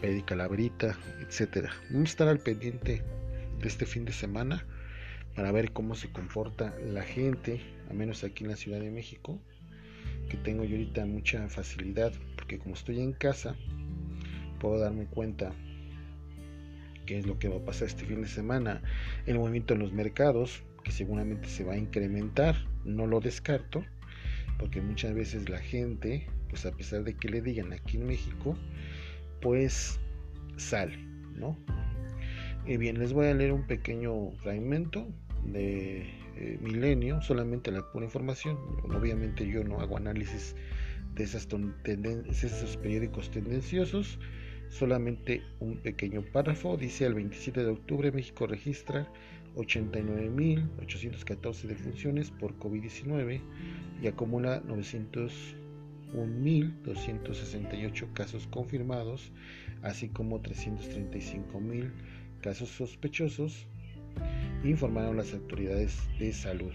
pedir 0.00 0.24
calabrita, 0.24 0.96
etcétera. 1.20 1.70
Vamos 1.90 2.08
a 2.08 2.10
estar 2.10 2.26
al 2.26 2.40
pendiente 2.40 3.04
de 3.60 3.68
este 3.68 3.86
fin 3.86 4.04
de 4.04 4.12
semana 4.12 4.66
para 5.36 5.52
ver 5.52 5.72
cómo 5.72 5.94
se 5.94 6.10
comporta 6.10 6.74
la 6.84 7.02
gente, 7.02 7.60
a 7.88 7.94
menos 7.94 8.24
aquí 8.24 8.42
en 8.42 8.50
la 8.50 8.56
Ciudad 8.56 8.80
de 8.80 8.90
México, 8.90 9.38
que 10.28 10.36
tengo 10.38 10.64
yo 10.64 10.76
ahorita 10.76 11.06
mucha 11.06 11.48
facilidad, 11.48 12.12
porque 12.48 12.60
como 12.60 12.76
estoy 12.76 13.00
en 13.00 13.12
casa, 13.12 13.56
puedo 14.58 14.78
darme 14.78 15.04
cuenta 15.04 15.52
qué 17.04 17.18
es 17.18 17.26
lo 17.26 17.38
que 17.38 17.48
va 17.48 17.56
a 17.56 17.64
pasar 17.66 17.88
este 17.88 18.06
fin 18.06 18.22
de 18.22 18.26
semana, 18.26 18.80
el 19.26 19.38
movimiento 19.38 19.74
en 19.74 19.80
los 19.80 19.92
mercados, 19.92 20.62
que 20.82 20.90
seguramente 20.90 21.46
se 21.46 21.62
va 21.62 21.74
a 21.74 21.76
incrementar, 21.76 22.56
no 22.86 23.06
lo 23.06 23.20
descarto, 23.20 23.84
porque 24.58 24.80
muchas 24.80 25.12
veces 25.12 25.50
la 25.50 25.58
gente 25.58 26.26
pues 26.48 26.64
a 26.64 26.72
pesar 26.72 27.04
de 27.04 27.12
que 27.12 27.28
le 27.28 27.42
digan 27.42 27.70
aquí 27.74 27.98
en 27.98 28.06
México, 28.06 28.56
pues 29.42 30.00
sale, 30.56 30.96
¿no? 31.34 31.54
Y 32.66 32.78
bien, 32.78 32.98
les 32.98 33.12
voy 33.12 33.26
a 33.26 33.34
leer 33.34 33.52
un 33.52 33.66
pequeño 33.66 34.30
fragmento 34.42 35.06
de 35.44 36.00
eh, 36.36 36.58
Milenio, 36.62 37.20
solamente 37.20 37.70
la 37.70 37.82
pura 37.92 38.06
información. 38.06 38.56
Obviamente 38.84 39.46
yo 39.46 39.64
no 39.64 39.80
hago 39.80 39.98
análisis 39.98 40.56
de 41.18 41.24
esos 41.24 41.46
periódicos 42.76 43.30
tendenciosos, 43.30 44.18
solamente 44.70 45.42
un 45.60 45.76
pequeño 45.78 46.22
párrafo. 46.22 46.76
Dice 46.76 47.06
el 47.06 47.14
27 47.14 47.64
de 47.64 47.70
octubre 47.70 48.12
México 48.12 48.46
registra 48.46 49.10
89.814 49.56 51.62
defunciones 51.62 52.30
por 52.30 52.56
COVID-19 52.58 53.40
y 54.00 54.06
acumula 54.06 54.62
900 54.64 55.56
1.268 56.14 58.12
casos 58.14 58.46
confirmados, 58.46 59.30
así 59.82 60.08
como 60.08 60.40
335.000 60.40 61.90
casos 62.40 62.70
sospechosos, 62.70 63.66
informaron 64.64 65.18
las 65.18 65.34
autoridades 65.34 65.98
de 66.18 66.32
salud. 66.32 66.72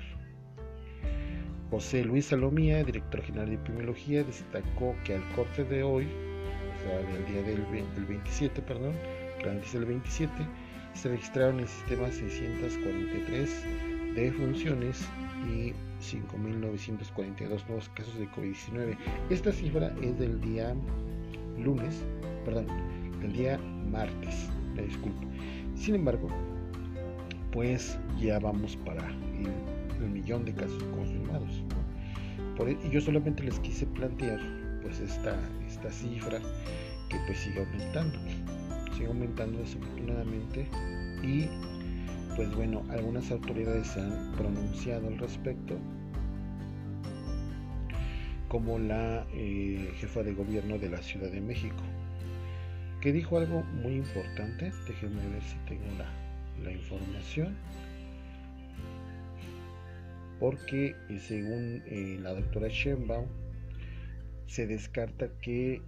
José 1.73 2.03
Luis 2.03 2.27
Salomía, 2.27 2.83
director 2.83 3.19
general 3.23 3.49
de 3.49 3.55
epidemiología, 3.55 4.23
destacó 4.23 4.95
que 5.03 5.15
al 5.15 5.27
corte 5.29 5.63
de 5.63 5.81
hoy, 5.81 6.05
o 6.05 6.83
sea, 6.83 6.97
del 6.99 7.25
día 7.25 7.41
del, 7.41 7.65
27, 8.05 8.62
perdón, 8.62 8.93
del 9.43 9.86
27, 9.86 10.31
se 10.93 11.09
registraron 11.09 11.55
en 11.55 11.62
el 11.62 11.67
sistema 11.67 12.12
643 12.12 13.65
defunciones 14.13 15.09
y 15.51 15.71
5.942 15.99 17.65
nuevos 17.65 17.89
casos 17.89 18.19
de 18.19 18.29
COVID-19. 18.29 18.95
Esta 19.31 19.51
cifra 19.51 19.91
es 19.99 20.19
del 20.19 20.39
día 20.41 20.75
lunes, 21.57 22.05
perdón, 22.45 22.67
del 23.19 23.33
día 23.33 23.57
martes, 23.89 24.47
me 24.75 24.83
disculpo. 24.83 25.25
Sin 25.73 25.95
embargo, 25.95 26.27
pues 27.51 27.97
ya 28.19 28.38
vamos 28.38 28.75
para 28.86 29.22
el, 30.03 30.09
millón 30.11 30.45
de 30.45 30.53
casos 30.53 30.83
confirmados. 30.83 31.63
e, 32.59 32.87
y 32.87 32.89
yo 32.89 33.01
solamente 33.01 33.43
les 33.43 33.59
quise 33.59 33.85
plantear 33.87 34.39
pues 34.81 34.99
esta, 34.99 35.37
esta 35.67 35.89
cifra 35.89 36.39
que 37.09 37.17
pues 37.25 37.39
sigue 37.39 37.59
aumentando, 37.59 38.19
sigue 38.93 39.07
aumentando 39.07 39.59
desafortunadamente 39.59 40.67
y 41.23 41.47
pues 42.35 42.53
bueno, 42.55 42.83
algunas 42.89 43.29
autoridades 43.31 43.87
se 43.87 44.01
han 44.01 44.31
pronunciado 44.31 45.07
al 45.07 45.17
respecto, 45.17 45.77
como 48.47 48.79
la 48.79 49.25
eh, 49.33 49.91
jefa 49.97 50.23
de 50.23 50.33
gobierno 50.33 50.77
de 50.77 50.89
la 50.89 51.01
Ciudad 51.01 51.29
de 51.29 51.41
México, 51.41 51.83
que 53.01 53.11
dijo 53.11 53.37
algo 53.37 53.63
muy 53.83 53.95
importante, 53.95 54.71
déjenme 54.87 55.27
ver 55.27 55.43
si 55.43 55.55
tengo 55.67 55.85
la, 55.97 56.09
la 56.63 56.71
información, 56.71 57.55
porque 60.43 60.93
eh, 61.08 61.19
según 61.19 61.82
eh, 61.86 62.19
la 62.21 62.34
doctora 62.34 62.69
Schenbaum, 62.69 63.27
se 64.45 64.67
descarta 64.67 65.29
que, 65.39 65.82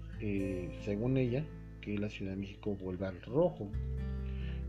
según 0.85 1.17
ella, 1.17 1.43
que 1.81 1.97
la 1.97 2.09
Ciudad 2.09 2.31
de 2.31 2.37
México 2.37 2.73
vuelva 2.77 3.09
al 3.09 3.21
rojo 3.23 3.69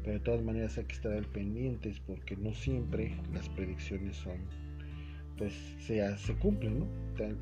pero 0.02 0.14
de 0.14 0.24
todas 0.24 0.42
maneras 0.42 0.76
hay 0.76 0.86
que 0.86 0.94
estar 0.94 1.12
al 1.12 1.26
pendientes 1.26 2.00
porque 2.00 2.36
no 2.36 2.52
siempre 2.52 3.16
las 3.32 3.48
predicciones 3.48 4.16
son 4.16 4.38
pues 5.38 5.52
se, 5.78 6.16
se 6.18 6.34
cumplen 6.34 6.80
¿no? 6.80 6.86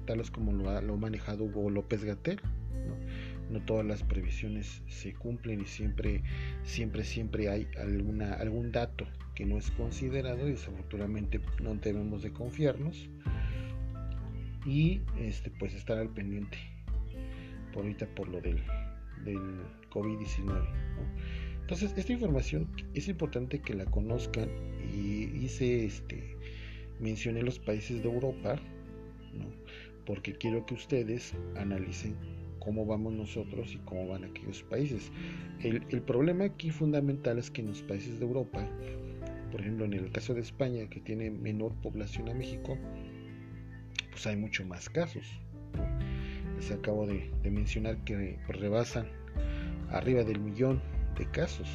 tales 0.05 0.31
como 0.31 0.53
lo 0.53 0.69
ha, 0.69 0.83
lo 0.83 0.99
manejado 0.99 1.45
Hugo 1.45 1.71
López 1.71 2.05
Gatel 2.05 2.41
¿no? 2.87 3.55
no 3.59 3.65
todas 3.65 3.87
las 3.87 4.03
previsiones 4.03 4.83
se 4.87 5.15
cumplen 5.15 5.63
y 5.63 5.67
siempre 5.67 6.23
siempre 6.63 7.05
siempre 7.05 7.49
hay 7.49 7.67
alguna 7.79 8.35
algún 8.35 8.71
dato 8.71 9.07
que 9.35 9.45
no 9.45 9.59
es 9.59 9.71
considerado 9.73 10.47
y 10.47 10.53
desafortunadamente 10.53 11.41
no 11.63 11.75
debemos 11.75 12.23
de 12.23 12.33
confiarnos 12.33 13.09
y 14.67 15.03
este 15.19 15.51
pues 15.51 15.75
estar 15.75 15.99
al 15.99 16.09
pendiente 16.11 16.59
por 17.73 17.83
ahorita 17.83 18.07
por 18.15 18.29
lo 18.29 18.41
del, 18.41 18.63
del 19.25 19.41
COVID-19 19.91 20.47
¿no? 20.47 21.45
Entonces, 21.65 21.95
esta 21.97 22.13
información 22.13 22.69
es 22.93 23.09
importante 23.09 23.61
que 23.61 23.73
la 23.73 23.87
conozcan 23.87 24.51
y 24.93 25.25
hice 25.43 25.87
este 25.87 26.37
mencioné 27.01 27.43
los 27.43 27.59
países 27.59 28.03
de 28.03 28.09
Europa, 28.09 28.59
porque 30.07 30.35
quiero 30.35 30.65
que 30.67 30.75
ustedes 30.75 31.35
analicen 31.57 32.15
cómo 32.59 32.87
vamos 32.87 33.15
nosotros 33.15 33.73
y 33.73 33.79
cómo 33.79 34.09
van 34.09 34.25
aquellos 34.25 34.63
países. 34.63 35.11
El, 35.63 35.83
el, 35.89 36.03
problema 36.03 36.45
aquí 36.45 36.71
fundamental 36.71 37.39
es 37.39 37.51
que 37.51 37.63
en 37.63 37.69
los 37.69 37.83
países 37.83 38.19
de 38.19 38.27
Europa, 38.27 38.69
por 39.55 39.61
ejemplo 39.61 39.85
en 39.85 39.93
el 39.93 40.11
caso 40.11 40.35
de 40.35 40.41
España, 40.41 40.89
que 40.91 40.99
tiene 40.99 41.31
menor 41.31 41.75
población 41.77 42.29
a 42.29 42.35
México, 42.35 42.77
pues 44.11 44.27
hay 44.27 44.35
mucho 44.35 44.67
más 44.67 44.91
casos. 44.91 45.23
Les 46.57 46.73
acabo 46.73 47.07
de, 47.07 47.31
de 47.41 47.51
mencionar 47.53 47.99
que 47.99 48.37
rebasan 48.49 49.07
arriba 49.91 50.25
del 50.25 50.41
millón 50.41 50.83
de 51.17 51.31
casos. 51.31 51.69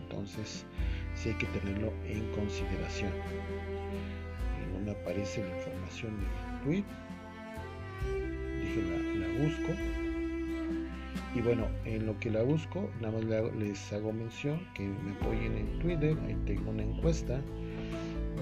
Entonces, 0.00 0.64
sí 1.12 1.28
hay 1.28 1.34
que 1.34 1.44
tenerlo 1.48 1.92
en 2.06 2.26
consideración. 2.32 3.12
no 4.72 4.80
me 4.80 4.92
aparece 4.92 5.42
la 5.42 5.58
información 5.58 6.14
del 6.16 6.62
tweet. 6.64 6.84
Dije 8.62 8.82
la, 8.82 9.44
busco. 9.44 10.05
Y 11.34 11.40
bueno, 11.40 11.66
en 11.84 12.06
lo 12.06 12.18
que 12.18 12.30
la 12.30 12.42
busco, 12.42 12.88
nada 13.00 13.18
más 13.18 13.52
les 13.58 13.92
hago 13.92 14.12
mención 14.12 14.60
que 14.74 14.86
me 14.86 15.12
apoyen 15.12 15.56
en 15.56 15.78
Twitter. 15.80 16.16
Ahí 16.26 16.36
tengo 16.46 16.70
una 16.70 16.82
encuesta 16.82 17.40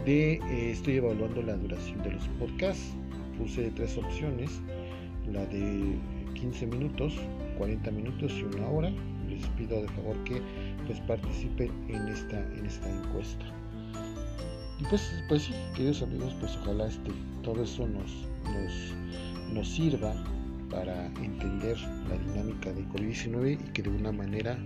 de 0.05 0.35
eh, 0.35 0.71
estoy 0.71 0.97
evaluando 0.97 1.43
la 1.43 1.55
duración 1.57 2.03
de 2.03 2.13
los 2.13 2.29
podcasts. 2.41 2.95
Puse 3.39 3.71
tres 3.75 3.97
opciones, 3.99 4.61
la 5.33 5.45
de 5.47 5.97
15 6.35 6.67
minutos, 6.67 7.15
40 7.59 7.91
minutos 7.91 8.33
y 8.39 8.57
una 8.57 8.69
hora 8.69 8.93
les 9.29 9.47
pido 9.51 9.81
de 9.81 9.89
favor 9.89 10.17
que 10.25 10.41
pues 10.87 11.01
participen 11.01 11.71
en 11.89 12.09
esta 12.09 12.41
en 12.57 12.67
esta 12.67 12.89
encuesta 12.91 13.47
y 14.81 14.85
pues 14.85 15.25
pues 15.29 15.43
sí 15.43 15.55
queridos 15.75 16.03
amigos 16.03 16.35
pues 16.41 16.57
ojalá 16.63 16.87
este 16.87 17.11
todo 17.43 17.63
eso 17.63 17.87
nos 17.87 18.13
nos, 18.45 18.95
nos 19.53 19.69
sirva 19.69 20.15
para 20.75 21.07
entender 21.23 21.79
la 22.09 22.17
dinámica 22.17 22.73
de 22.73 22.83
COVID-19 22.89 23.53
y 23.53 23.73
que 23.73 23.83
de 23.83 23.91
una 23.91 24.13
manera 24.13 24.59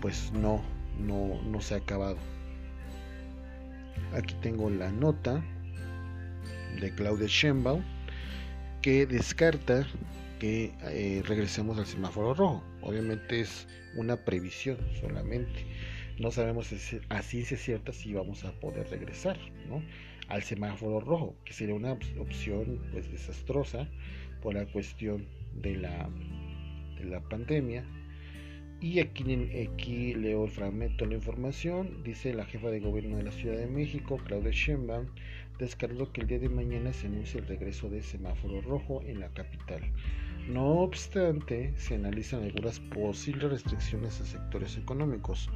pues 0.00 0.32
no 0.32 0.62
no 0.98 1.42
no 1.42 1.60
se 1.60 1.74
ha 1.74 1.78
acabado 1.78 2.18
aquí 4.14 4.34
tengo 4.40 4.70
la 4.70 4.90
nota 4.92 5.42
de 6.80 6.94
Claudia 6.94 7.28
Schembaum 7.28 7.82
que 8.82 9.06
descarta 9.06 9.86
que 10.42 10.72
eh, 10.82 11.22
regresemos 11.24 11.78
al 11.78 11.86
semáforo 11.86 12.34
rojo. 12.34 12.64
Obviamente 12.80 13.40
es 13.40 13.68
una 13.94 14.16
previsión 14.16 14.76
solamente. 15.00 15.64
No 16.18 16.32
sabemos 16.32 16.68
a 17.08 17.22
ciencia 17.22 17.56
cierta 17.56 17.92
si 17.92 18.12
vamos 18.12 18.44
a 18.44 18.50
poder 18.58 18.90
regresar 18.90 19.38
al 20.28 20.42
semáforo 20.42 20.98
rojo, 20.98 21.36
que 21.44 21.52
sería 21.52 21.76
una 21.76 21.92
opción 21.92 22.80
pues 22.90 23.10
desastrosa 23.10 23.88
por 24.42 24.54
la 24.54 24.66
cuestión 24.66 25.26
de 25.54 25.76
la, 25.76 26.10
de 26.98 27.04
la 27.04 27.20
pandemia. 27.20 27.84
Y 28.80 28.98
aquí, 28.98 29.22
aquí 29.64 30.14
leo 30.14 30.44
el 30.44 30.50
fragmento 30.50 31.04
de 31.04 31.10
la 31.10 31.16
información. 31.16 32.02
Dice 32.02 32.34
la 32.34 32.44
jefa 32.44 32.68
de 32.68 32.80
gobierno 32.80 33.16
de 33.16 33.22
la 33.22 33.30
Ciudad 33.30 33.56
de 33.56 33.68
México, 33.68 34.18
Claudia 34.24 34.50
Sheinbaum, 34.50 35.06
descartó 35.58 36.12
que 36.12 36.22
el 36.22 36.26
día 36.26 36.40
de 36.40 36.48
mañana 36.48 36.92
se 36.92 37.06
anuncie 37.06 37.40
el 37.40 37.46
regreso 37.46 37.88
de 37.88 38.02
semáforo 38.02 38.60
rojo 38.62 39.00
en 39.06 39.20
la 39.20 39.28
capital. 39.28 39.82
No 40.48 40.80
obstante, 40.80 41.72
se 41.76 41.94
analizan 41.94 42.42
algunas 42.42 42.80
posibles 42.80 43.50
restricciones 43.50 44.20
a 44.20 44.26
sectores 44.26 44.76
económicos. 44.76 45.48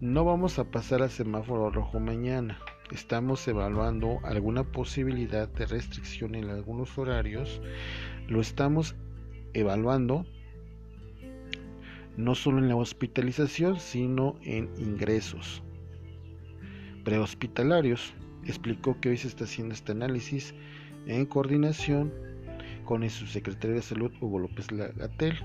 No 0.00 0.24
vamos 0.24 0.58
a 0.58 0.70
pasar 0.70 1.02
al 1.02 1.10
semáforo 1.10 1.70
rojo 1.70 2.00
mañana. 2.00 2.58
Estamos 2.90 3.46
evaluando 3.46 4.18
alguna 4.24 4.64
posibilidad 4.64 5.48
de 5.48 5.66
restricción 5.66 6.34
en 6.34 6.48
algunos 6.48 6.96
horarios. 6.96 7.60
Lo 8.28 8.40
estamos 8.40 8.94
evaluando 9.52 10.24
no 12.16 12.34
solo 12.34 12.58
en 12.58 12.68
la 12.68 12.76
hospitalización, 12.76 13.78
sino 13.78 14.36
en 14.42 14.70
ingresos 14.78 15.62
prehospitalarios. 17.04 18.14
Explicó 18.44 18.98
que 19.00 19.10
hoy 19.10 19.16
se 19.18 19.28
está 19.28 19.44
haciendo 19.44 19.74
este 19.74 19.92
análisis 19.92 20.54
en 21.06 21.26
coordinación 21.26 22.12
con 22.84 23.08
su 23.10 23.26
secretario 23.26 23.76
de 23.76 23.82
salud 23.82 24.10
Hugo 24.20 24.38
López 24.38 24.72
Lagatel, 24.72 25.38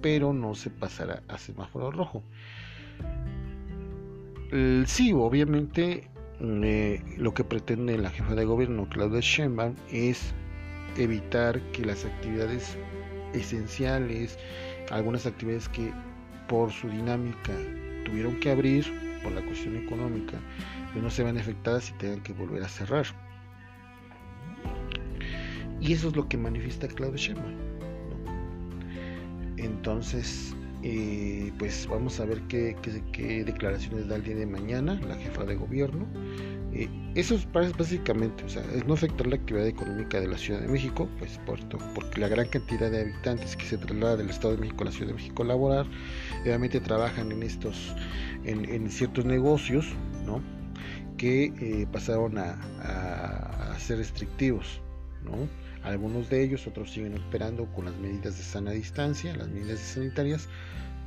pero 0.00 0.32
no 0.32 0.54
se 0.54 0.70
pasará 0.70 1.22
a 1.28 1.36
semáforo 1.36 1.90
rojo. 1.90 2.22
Sí, 4.86 5.12
obviamente 5.12 6.10
eh, 6.40 7.02
lo 7.16 7.34
que 7.34 7.42
pretende 7.42 7.98
la 7.98 8.10
jefa 8.10 8.34
de 8.34 8.44
gobierno 8.44 8.88
Claudia 8.88 9.20
Sheinbaum 9.20 9.74
es 9.90 10.32
evitar 10.96 11.60
que 11.72 11.84
las 11.84 12.04
actividades 12.04 12.76
esenciales, 13.34 14.38
algunas 14.90 15.26
actividades 15.26 15.68
que 15.68 15.92
por 16.48 16.70
su 16.70 16.88
dinámica 16.88 17.52
tuvieron 18.04 18.38
que 18.40 18.50
abrir 18.52 18.86
por 19.22 19.32
la 19.32 19.42
cuestión 19.42 19.76
económica, 19.76 20.38
que 20.94 21.00
no 21.00 21.10
se 21.10 21.24
vean 21.24 21.38
afectadas 21.38 21.90
y 21.90 21.92
tengan 21.94 22.22
que 22.22 22.32
volver 22.32 22.62
a 22.62 22.68
cerrar. 22.68 23.06
Y 25.80 25.92
eso 25.92 26.08
es 26.08 26.16
lo 26.16 26.28
que 26.28 26.36
manifiesta 26.36 26.88
Claudio 26.88 27.16
Sheinbaum. 27.16 27.56
Entonces, 29.56 30.54
eh, 30.82 31.52
pues 31.58 31.88
vamos 31.88 32.20
a 32.20 32.24
ver 32.24 32.40
qué, 32.42 32.76
declaraciones 33.44 34.06
da 34.06 34.16
el 34.16 34.24
día 34.24 34.36
de 34.36 34.46
mañana 34.46 35.00
la 35.06 35.16
jefa 35.16 35.44
de 35.44 35.56
gobierno. 35.56 36.06
Eh, 36.72 36.88
eso 37.14 37.34
es 37.34 37.48
básicamente, 37.52 38.44
o 38.44 38.48
sea, 38.48 38.62
es 38.74 38.86
no 38.86 38.94
afectar 38.94 39.26
la 39.26 39.36
actividad 39.36 39.66
económica 39.66 40.20
de 40.20 40.28
la 40.28 40.38
Ciudad 40.38 40.60
de 40.60 40.68
México, 40.68 41.08
pues 41.18 41.38
por, 41.46 41.58
porque 41.94 42.20
la 42.20 42.28
gran 42.28 42.46
cantidad 42.48 42.90
de 42.90 43.00
habitantes 43.00 43.56
que 43.56 43.64
se 43.64 43.78
traslada 43.78 44.16
del 44.16 44.30
Estado 44.30 44.54
de 44.54 44.60
México 44.60 44.82
a 44.82 44.86
la 44.86 44.92
Ciudad 44.92 45.08
de 45.08 45.14
México 45.14 45.42
a 45.42 45.46
laborar, 45.46 45.86
obviamente 46.42 46.78
trabajan 46.80 47.32
en 47.32 47.42
estos, 47.42 47.96
en, 48.44 48.88
ciertos 48.90 49.24
negocios, 49.24 49.86
¿no? 50.24 50.40
Que 51.16 51.46
eh, 51.60 51.86
pasaron 51.90 52.38
a, 52.38 52.52
a, 52.82 53.72
a 53.72 53.78
ser 53.80 53.98
restrictivos, 53.98 54.80
¿no? 55.24 55.48
Algunos 55.82 56.28
de 56.28 56.42
ellos, 56.42 56.66
otros 56.66 56.90
siguen 56.90 57.16
operando 57.18 57.66
con 57.72 57.86
las 57.86 57.96
medidas 57.96 58.36
de 58.36 58.44
sana 58.44 58.72
distancia, 58.72 59.34
las 59.36 59.48
medidas 59.48 59.80
sanitarias, 59.80 60.48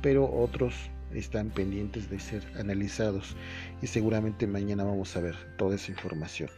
pero 0.00 0.30
otros 0.32 0.74
están 1.14 1.50
pendientes 1.50 2.08
de 2.10 2.18
ser 2.18 2.42
analizados 2.58 3.36
y 3.82 3.86
seguramente 3.86 4.46
mañana 4.46 4.84
vamos 4.84 5.16
a 5.16 5.20
ver 5.20 5.36
toda 5.58 5.76
esa 5.76 5.90
información. 5.90 6.48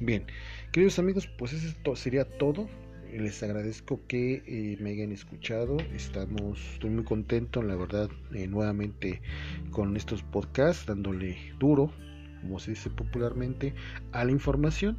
Bien, 0.00 0.24
queridos 0.72 0.98
amigos, 0.98 1.28
pues 1.38 1.52
eso 1.52 1.96
sería 1.96 2.24
todo. 2.24 2.68
Les 3.12 3.42
agradezco 3.44 4.00
que 4.08 4.42
eh, 4.46 4.76
me 4.80 4.90
hayan 4.90 5.12
escuchado. 5.12 5.76
Estamos, 5.94 6.58
estoy 6.72 6.90
muy 6.90 7.04
contento, 7.04 7.62
la 7.62 7.76
verdad, 7.76 8.10
eh, 8.34 8.48
nuevamente 8.48 9.22
con 9.70 9.96
estos 9.96 10.22
podcasts, 10.24 10.86
dándole 10.86 11.36
duro, 11.60 11.92
como 12.40 12.58
se 12.58 12.72
dice 12.72 12.90
popularmente, 12.90 13.72
a 14.10 14.24
la 14.24 14.32
información 14.32 14.98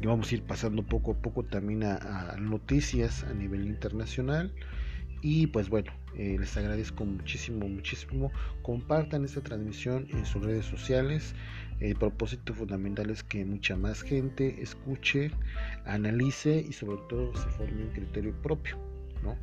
y 0.00 0.06
vamos 0.06 0.30
a 0.30 0.34
ir 0.36 0.42
pasando 0.42 0.82
poco 0.84 1.12
a 1.12 1.14
poco 1.14 1.44
también 1.44 1.84
a, 1.84 2.36
noticias 2.38 3.24
a 3.24 3.34
nivel 3.34 3.66
internacional. 3.66 4.52
Y 5.20 5.48
pues 5.48 5.68
bueno 5.68 5.92
eh, 6.16 6.36
les 6.38 6.56
agradezco 6.56 7.04
muchísimo 7.04 7.68
muchísimo. 7.68 8.30
Compartan 8.62 9.24
esta 9.24 9.40
transmisión 9.40 10.06
en 10.10 10.24
sus 10.24 10.44
redes 10.44 10.64
sociales. 10.64 11.34
El 11.80 11.96
propósito 11.96 12.54
fundamental 12.54 13.10
es 13.10 13.22
que 13.22 13.44
mucha 13.44 13.76
más 13.76 14.02
gente 14.02 14.62
escuche 14.62 15.30
analice 15.86 16.64
y 16.68 16.72
sobre 16.72 16.98
todo 17.08 17.34
se 17.36 17.48
forme 17.50 17.84
un 17.84 17.90
criterio 17.90 18.34
propio 18.42 18.76
¿no? 19.22 19.36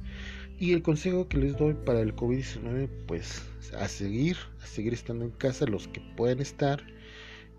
y 0.60 0.74
el 0.74 0.82
consejo 0.82 1.28
que 1.28 1.38
les 1.38 1.58
doy 1.58 1.74
para 1.74 2.02
el 2.02 2.16
COVID-19 2.16 2.90
pues 3.08 3.44
a 3.78 3.88
seguir 3.88 4.38
a 4.64 4.66
seguir 4.66 4.94
estando 4.94 5.26
en 5.26 5.32
casa 5.32 5.66
los 5.66 5.88
que 5.88 6.02
pueden 6.16 6.40
estar 6.40 6.82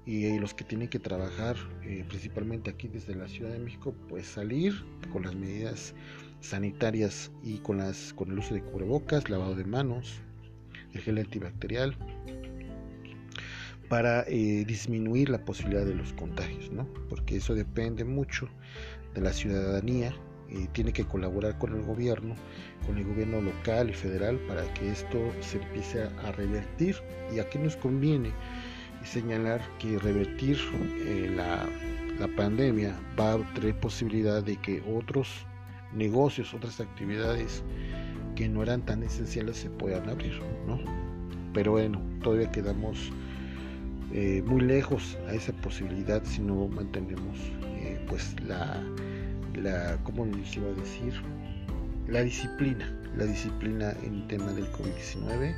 y 0.06 0.38
los 0.38 0.54
que 0.54 0.64
tienen 0.64 0.88
que 0.88 1.00
trabajar 1.00 1.56
eh, 1.82 2.04
principalmente 2.08 2.70
aquí 2.70 2.86
desde 2.86 3.14
la 3.16 3.26
Ciudad 3.26 3.50
de 3.50 3.58
México 3.58 3.92
pues 4.08 4.26
salir 4.26 4.72
con 5.12 5.24
las 5.24 5.34
medidas 5.34 5.94
sanitarias 6.40 7.32
y 7.42 7.58
con 7.58 7.78
las 7.78 8.14
con 8.14 8.30
el 8.30 8.38
uso 8.38 8.54
de 8.54 8.62
cubrebocas 8.62 9.28
lavado 9.28 9.56
de 9.56 9.64
manos 9.64 10.20
el 10.94 11.00
gel 11.00 11.18
antibacterial 11.18 11.96
para 13.88 14.22
eh, 14.28 14.64
disminuir 14.66 15.28
la 15.28 15.44
posibilidad 15.44 15.84
de 15.84 15.94
los 15.94 16.12
contagios 16.12 16.70
¿no? 16.70 16.86
porque 17.08 17.36
eso 17.36 17.56
depende 17.56 18.04
mucho 18.04 18.48
de 19.14 19.22
la 19.22 19.32
ciudadanía 19.32 20.14
y 20.48 20.68
tiene 20.68 20.92
que 20.92 21.04
colaborar 21.04 21.58
con 21.58 21.74
el 21.74 21.82
gobierno 21.82 22.36
con 22.86 22.96
el 22.96 23.04
gobierno 23.04 23.40
local 23.40 23.90
y 23.90 23.94
federal 23.94 24.38
para 24.46 24.62
que 24.74 24.92
esto 24.92 25.18
se 25.40 25.58
empiece 25.58 26.02
a 26.02 26.30
revertir 26.32 26.94
y 27.34 27.40
aquí 27.40 27.58
nos 27.58 27.76
conviene 27.76 28.32
señalar 29.06 29.60
que 29.78 29.98
revertir 29.98 30.58
eh, 31.06 31.32
la, 31.34 31.66
pandemia 32.36 32.98
va 33.18 33.34
a 33.34 33.54
tener 33.54 33.78
posibilidad 33.78 34.42
de 34.42 34.56
que 34.56 34.82
otros 34.94 35.46
negocios, 35.94 36.52
otras 36.54 36.80
actividades 36.80 37.62
que 38.34 38.48
no 38.48 38.62
eran 38.62 38.82
tan 38.82 39.02
esenciales 39.02 39.58
se 39.58 39.70
puedan 39.70 40.08
abrir, 40.08 40.40
¿no? 40.66 40.78
Pero 41.54 41.72
bueno, 41.72 42.00
todavía 42.22 42.50
quedamos 42.50 43.12
eh, 44.12 44.42
muy 44.46 44.62
lejos 44.62 45.16
a 45.28 45.34
esa 45.34 45.52
posibilidad 45.52 46.22
si 46.24 46.40
no 46.40 46.68
mantenemos 46.68 47.38
eh, 47.78 47.98
pues 48.08 48.34
la, 48.46 48.82
la, 49.54 49.98
¿cómo 50.04 50.26
les 50.26 50.56
iba 50.56 50.68
a 50.68 50.72
decir? 50.72 51.12
La 52.08 52.22
disciplina, 52.22 52.92
la 53.16 53.24
disciplina 53.24 53.94
en 54.02 54.14
el 54.22 54.26
tema 54.26 54.52
del 54.52 54.70
COVID-19 54.72 55.54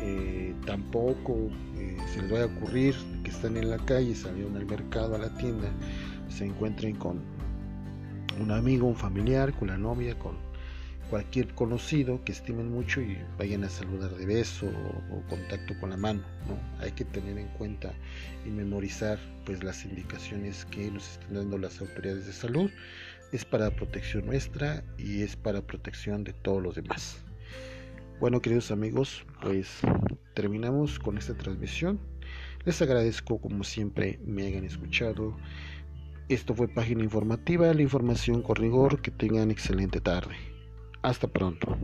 eh, 0.00 0.54
tampoco 0.66 1.50
eh, 1.76 1.96
se 2.12 2.22
les 2.22 2.30
vaya 2.30 2.44
a 2.44 2.46
ocurrir 2.46 2.94
que 3.22 3.30
están 3.30 3.56
en 3.56 3.70
la 3.70 3.78
calle, 3.78 4.14
salieron 4.14 4.56
al 4.56 4.66
mercado, 4.66 5.14
a 5.14 5.18
la 5.18 5.30
tienda, 5.36 5.68
se 6.28 6.44
encuentren 6.44 6.96
con 6.96 7.20
un 8.40 8.50
amigo, 8.50 8.86
un 8.86 8.96
familiar, 8.96 9.52
con 9.54 9.68
la 9.68 9.78
novia, 9.78 10.18
con 10.18 10.36
cualquier 11.10 11.54
conocido 11.54 12.24
que 12.24 12.32
estimen 12.32 12.70
mucho 12.70 13.00
y 13.00 13.18
vayan 13.38 13.64
a 13.64 13.68
saludar 13.68 14.10
de 14.16 14.26
beso 14.26 14.66
o, 14.66 15.22
contacto 15.28 15.78
con 15.78 15.90
la 15.90 15.96
mano, 15.96 16.22
Hay 16.80 16.92
que 16.92 17.04
tener 17.04 17.38
en 17.38 17.48
cuenta 17.48 17.92
y 18.44 18.50
memorizar 18.50 19.18
pues 19.44 19.62
las 19.62 19.84
indicaciones 19.84 20.64
que 20.66 20.90
nos 20.90 21.08
están 21.12 21.34
dando 21.34 21.58
las 21.58 21.80
autoridades 21.80 22.26
de 22.26 22.32
salud. 22.32 22.70
Es 23.32 23.44
para 23.44 23.70
protección 23.70 24.26
nuestra 24.26 24.84
y 24.98 25.22
es 25.22 25.36
para 25.36 25.60
protección 25.60 26.24
de 26.24 26.32
todos 26.32 26.62
los 26.62 26.74
demás. 26.76 27.23
Bueno, 28.20 28.40
queridos 28.40 28.70
amigos, 28.70 29.26
pues 29.42 29.80
terminamos 30.34 30.98
con 30.98 31.18
esta 31.18 31.36
transmisión. 31.36 31.98
Les 32.64 32.80
agradezco 32.80 33.40
como 33.40 33.64
siempre 33.64 34.20
me 34.24 34.46
hayan 34.46 34.64
escuchado. 34.64 35.36
Esto 36.28 36.54
fue 36.54 36.68
página 36.68 37.02
informativa, 37.02 37.72
la 37.74 37.82
información 37.82 38.40
con 38.40 38.56
rigor. 38.56 39.02
Que 39.02 39.10
tengan 39.10 39.50
excelente 39.50 40.00
tarde. 40.00 40.36
Hasta 41.02 41.28
pronto. 41.28 41.76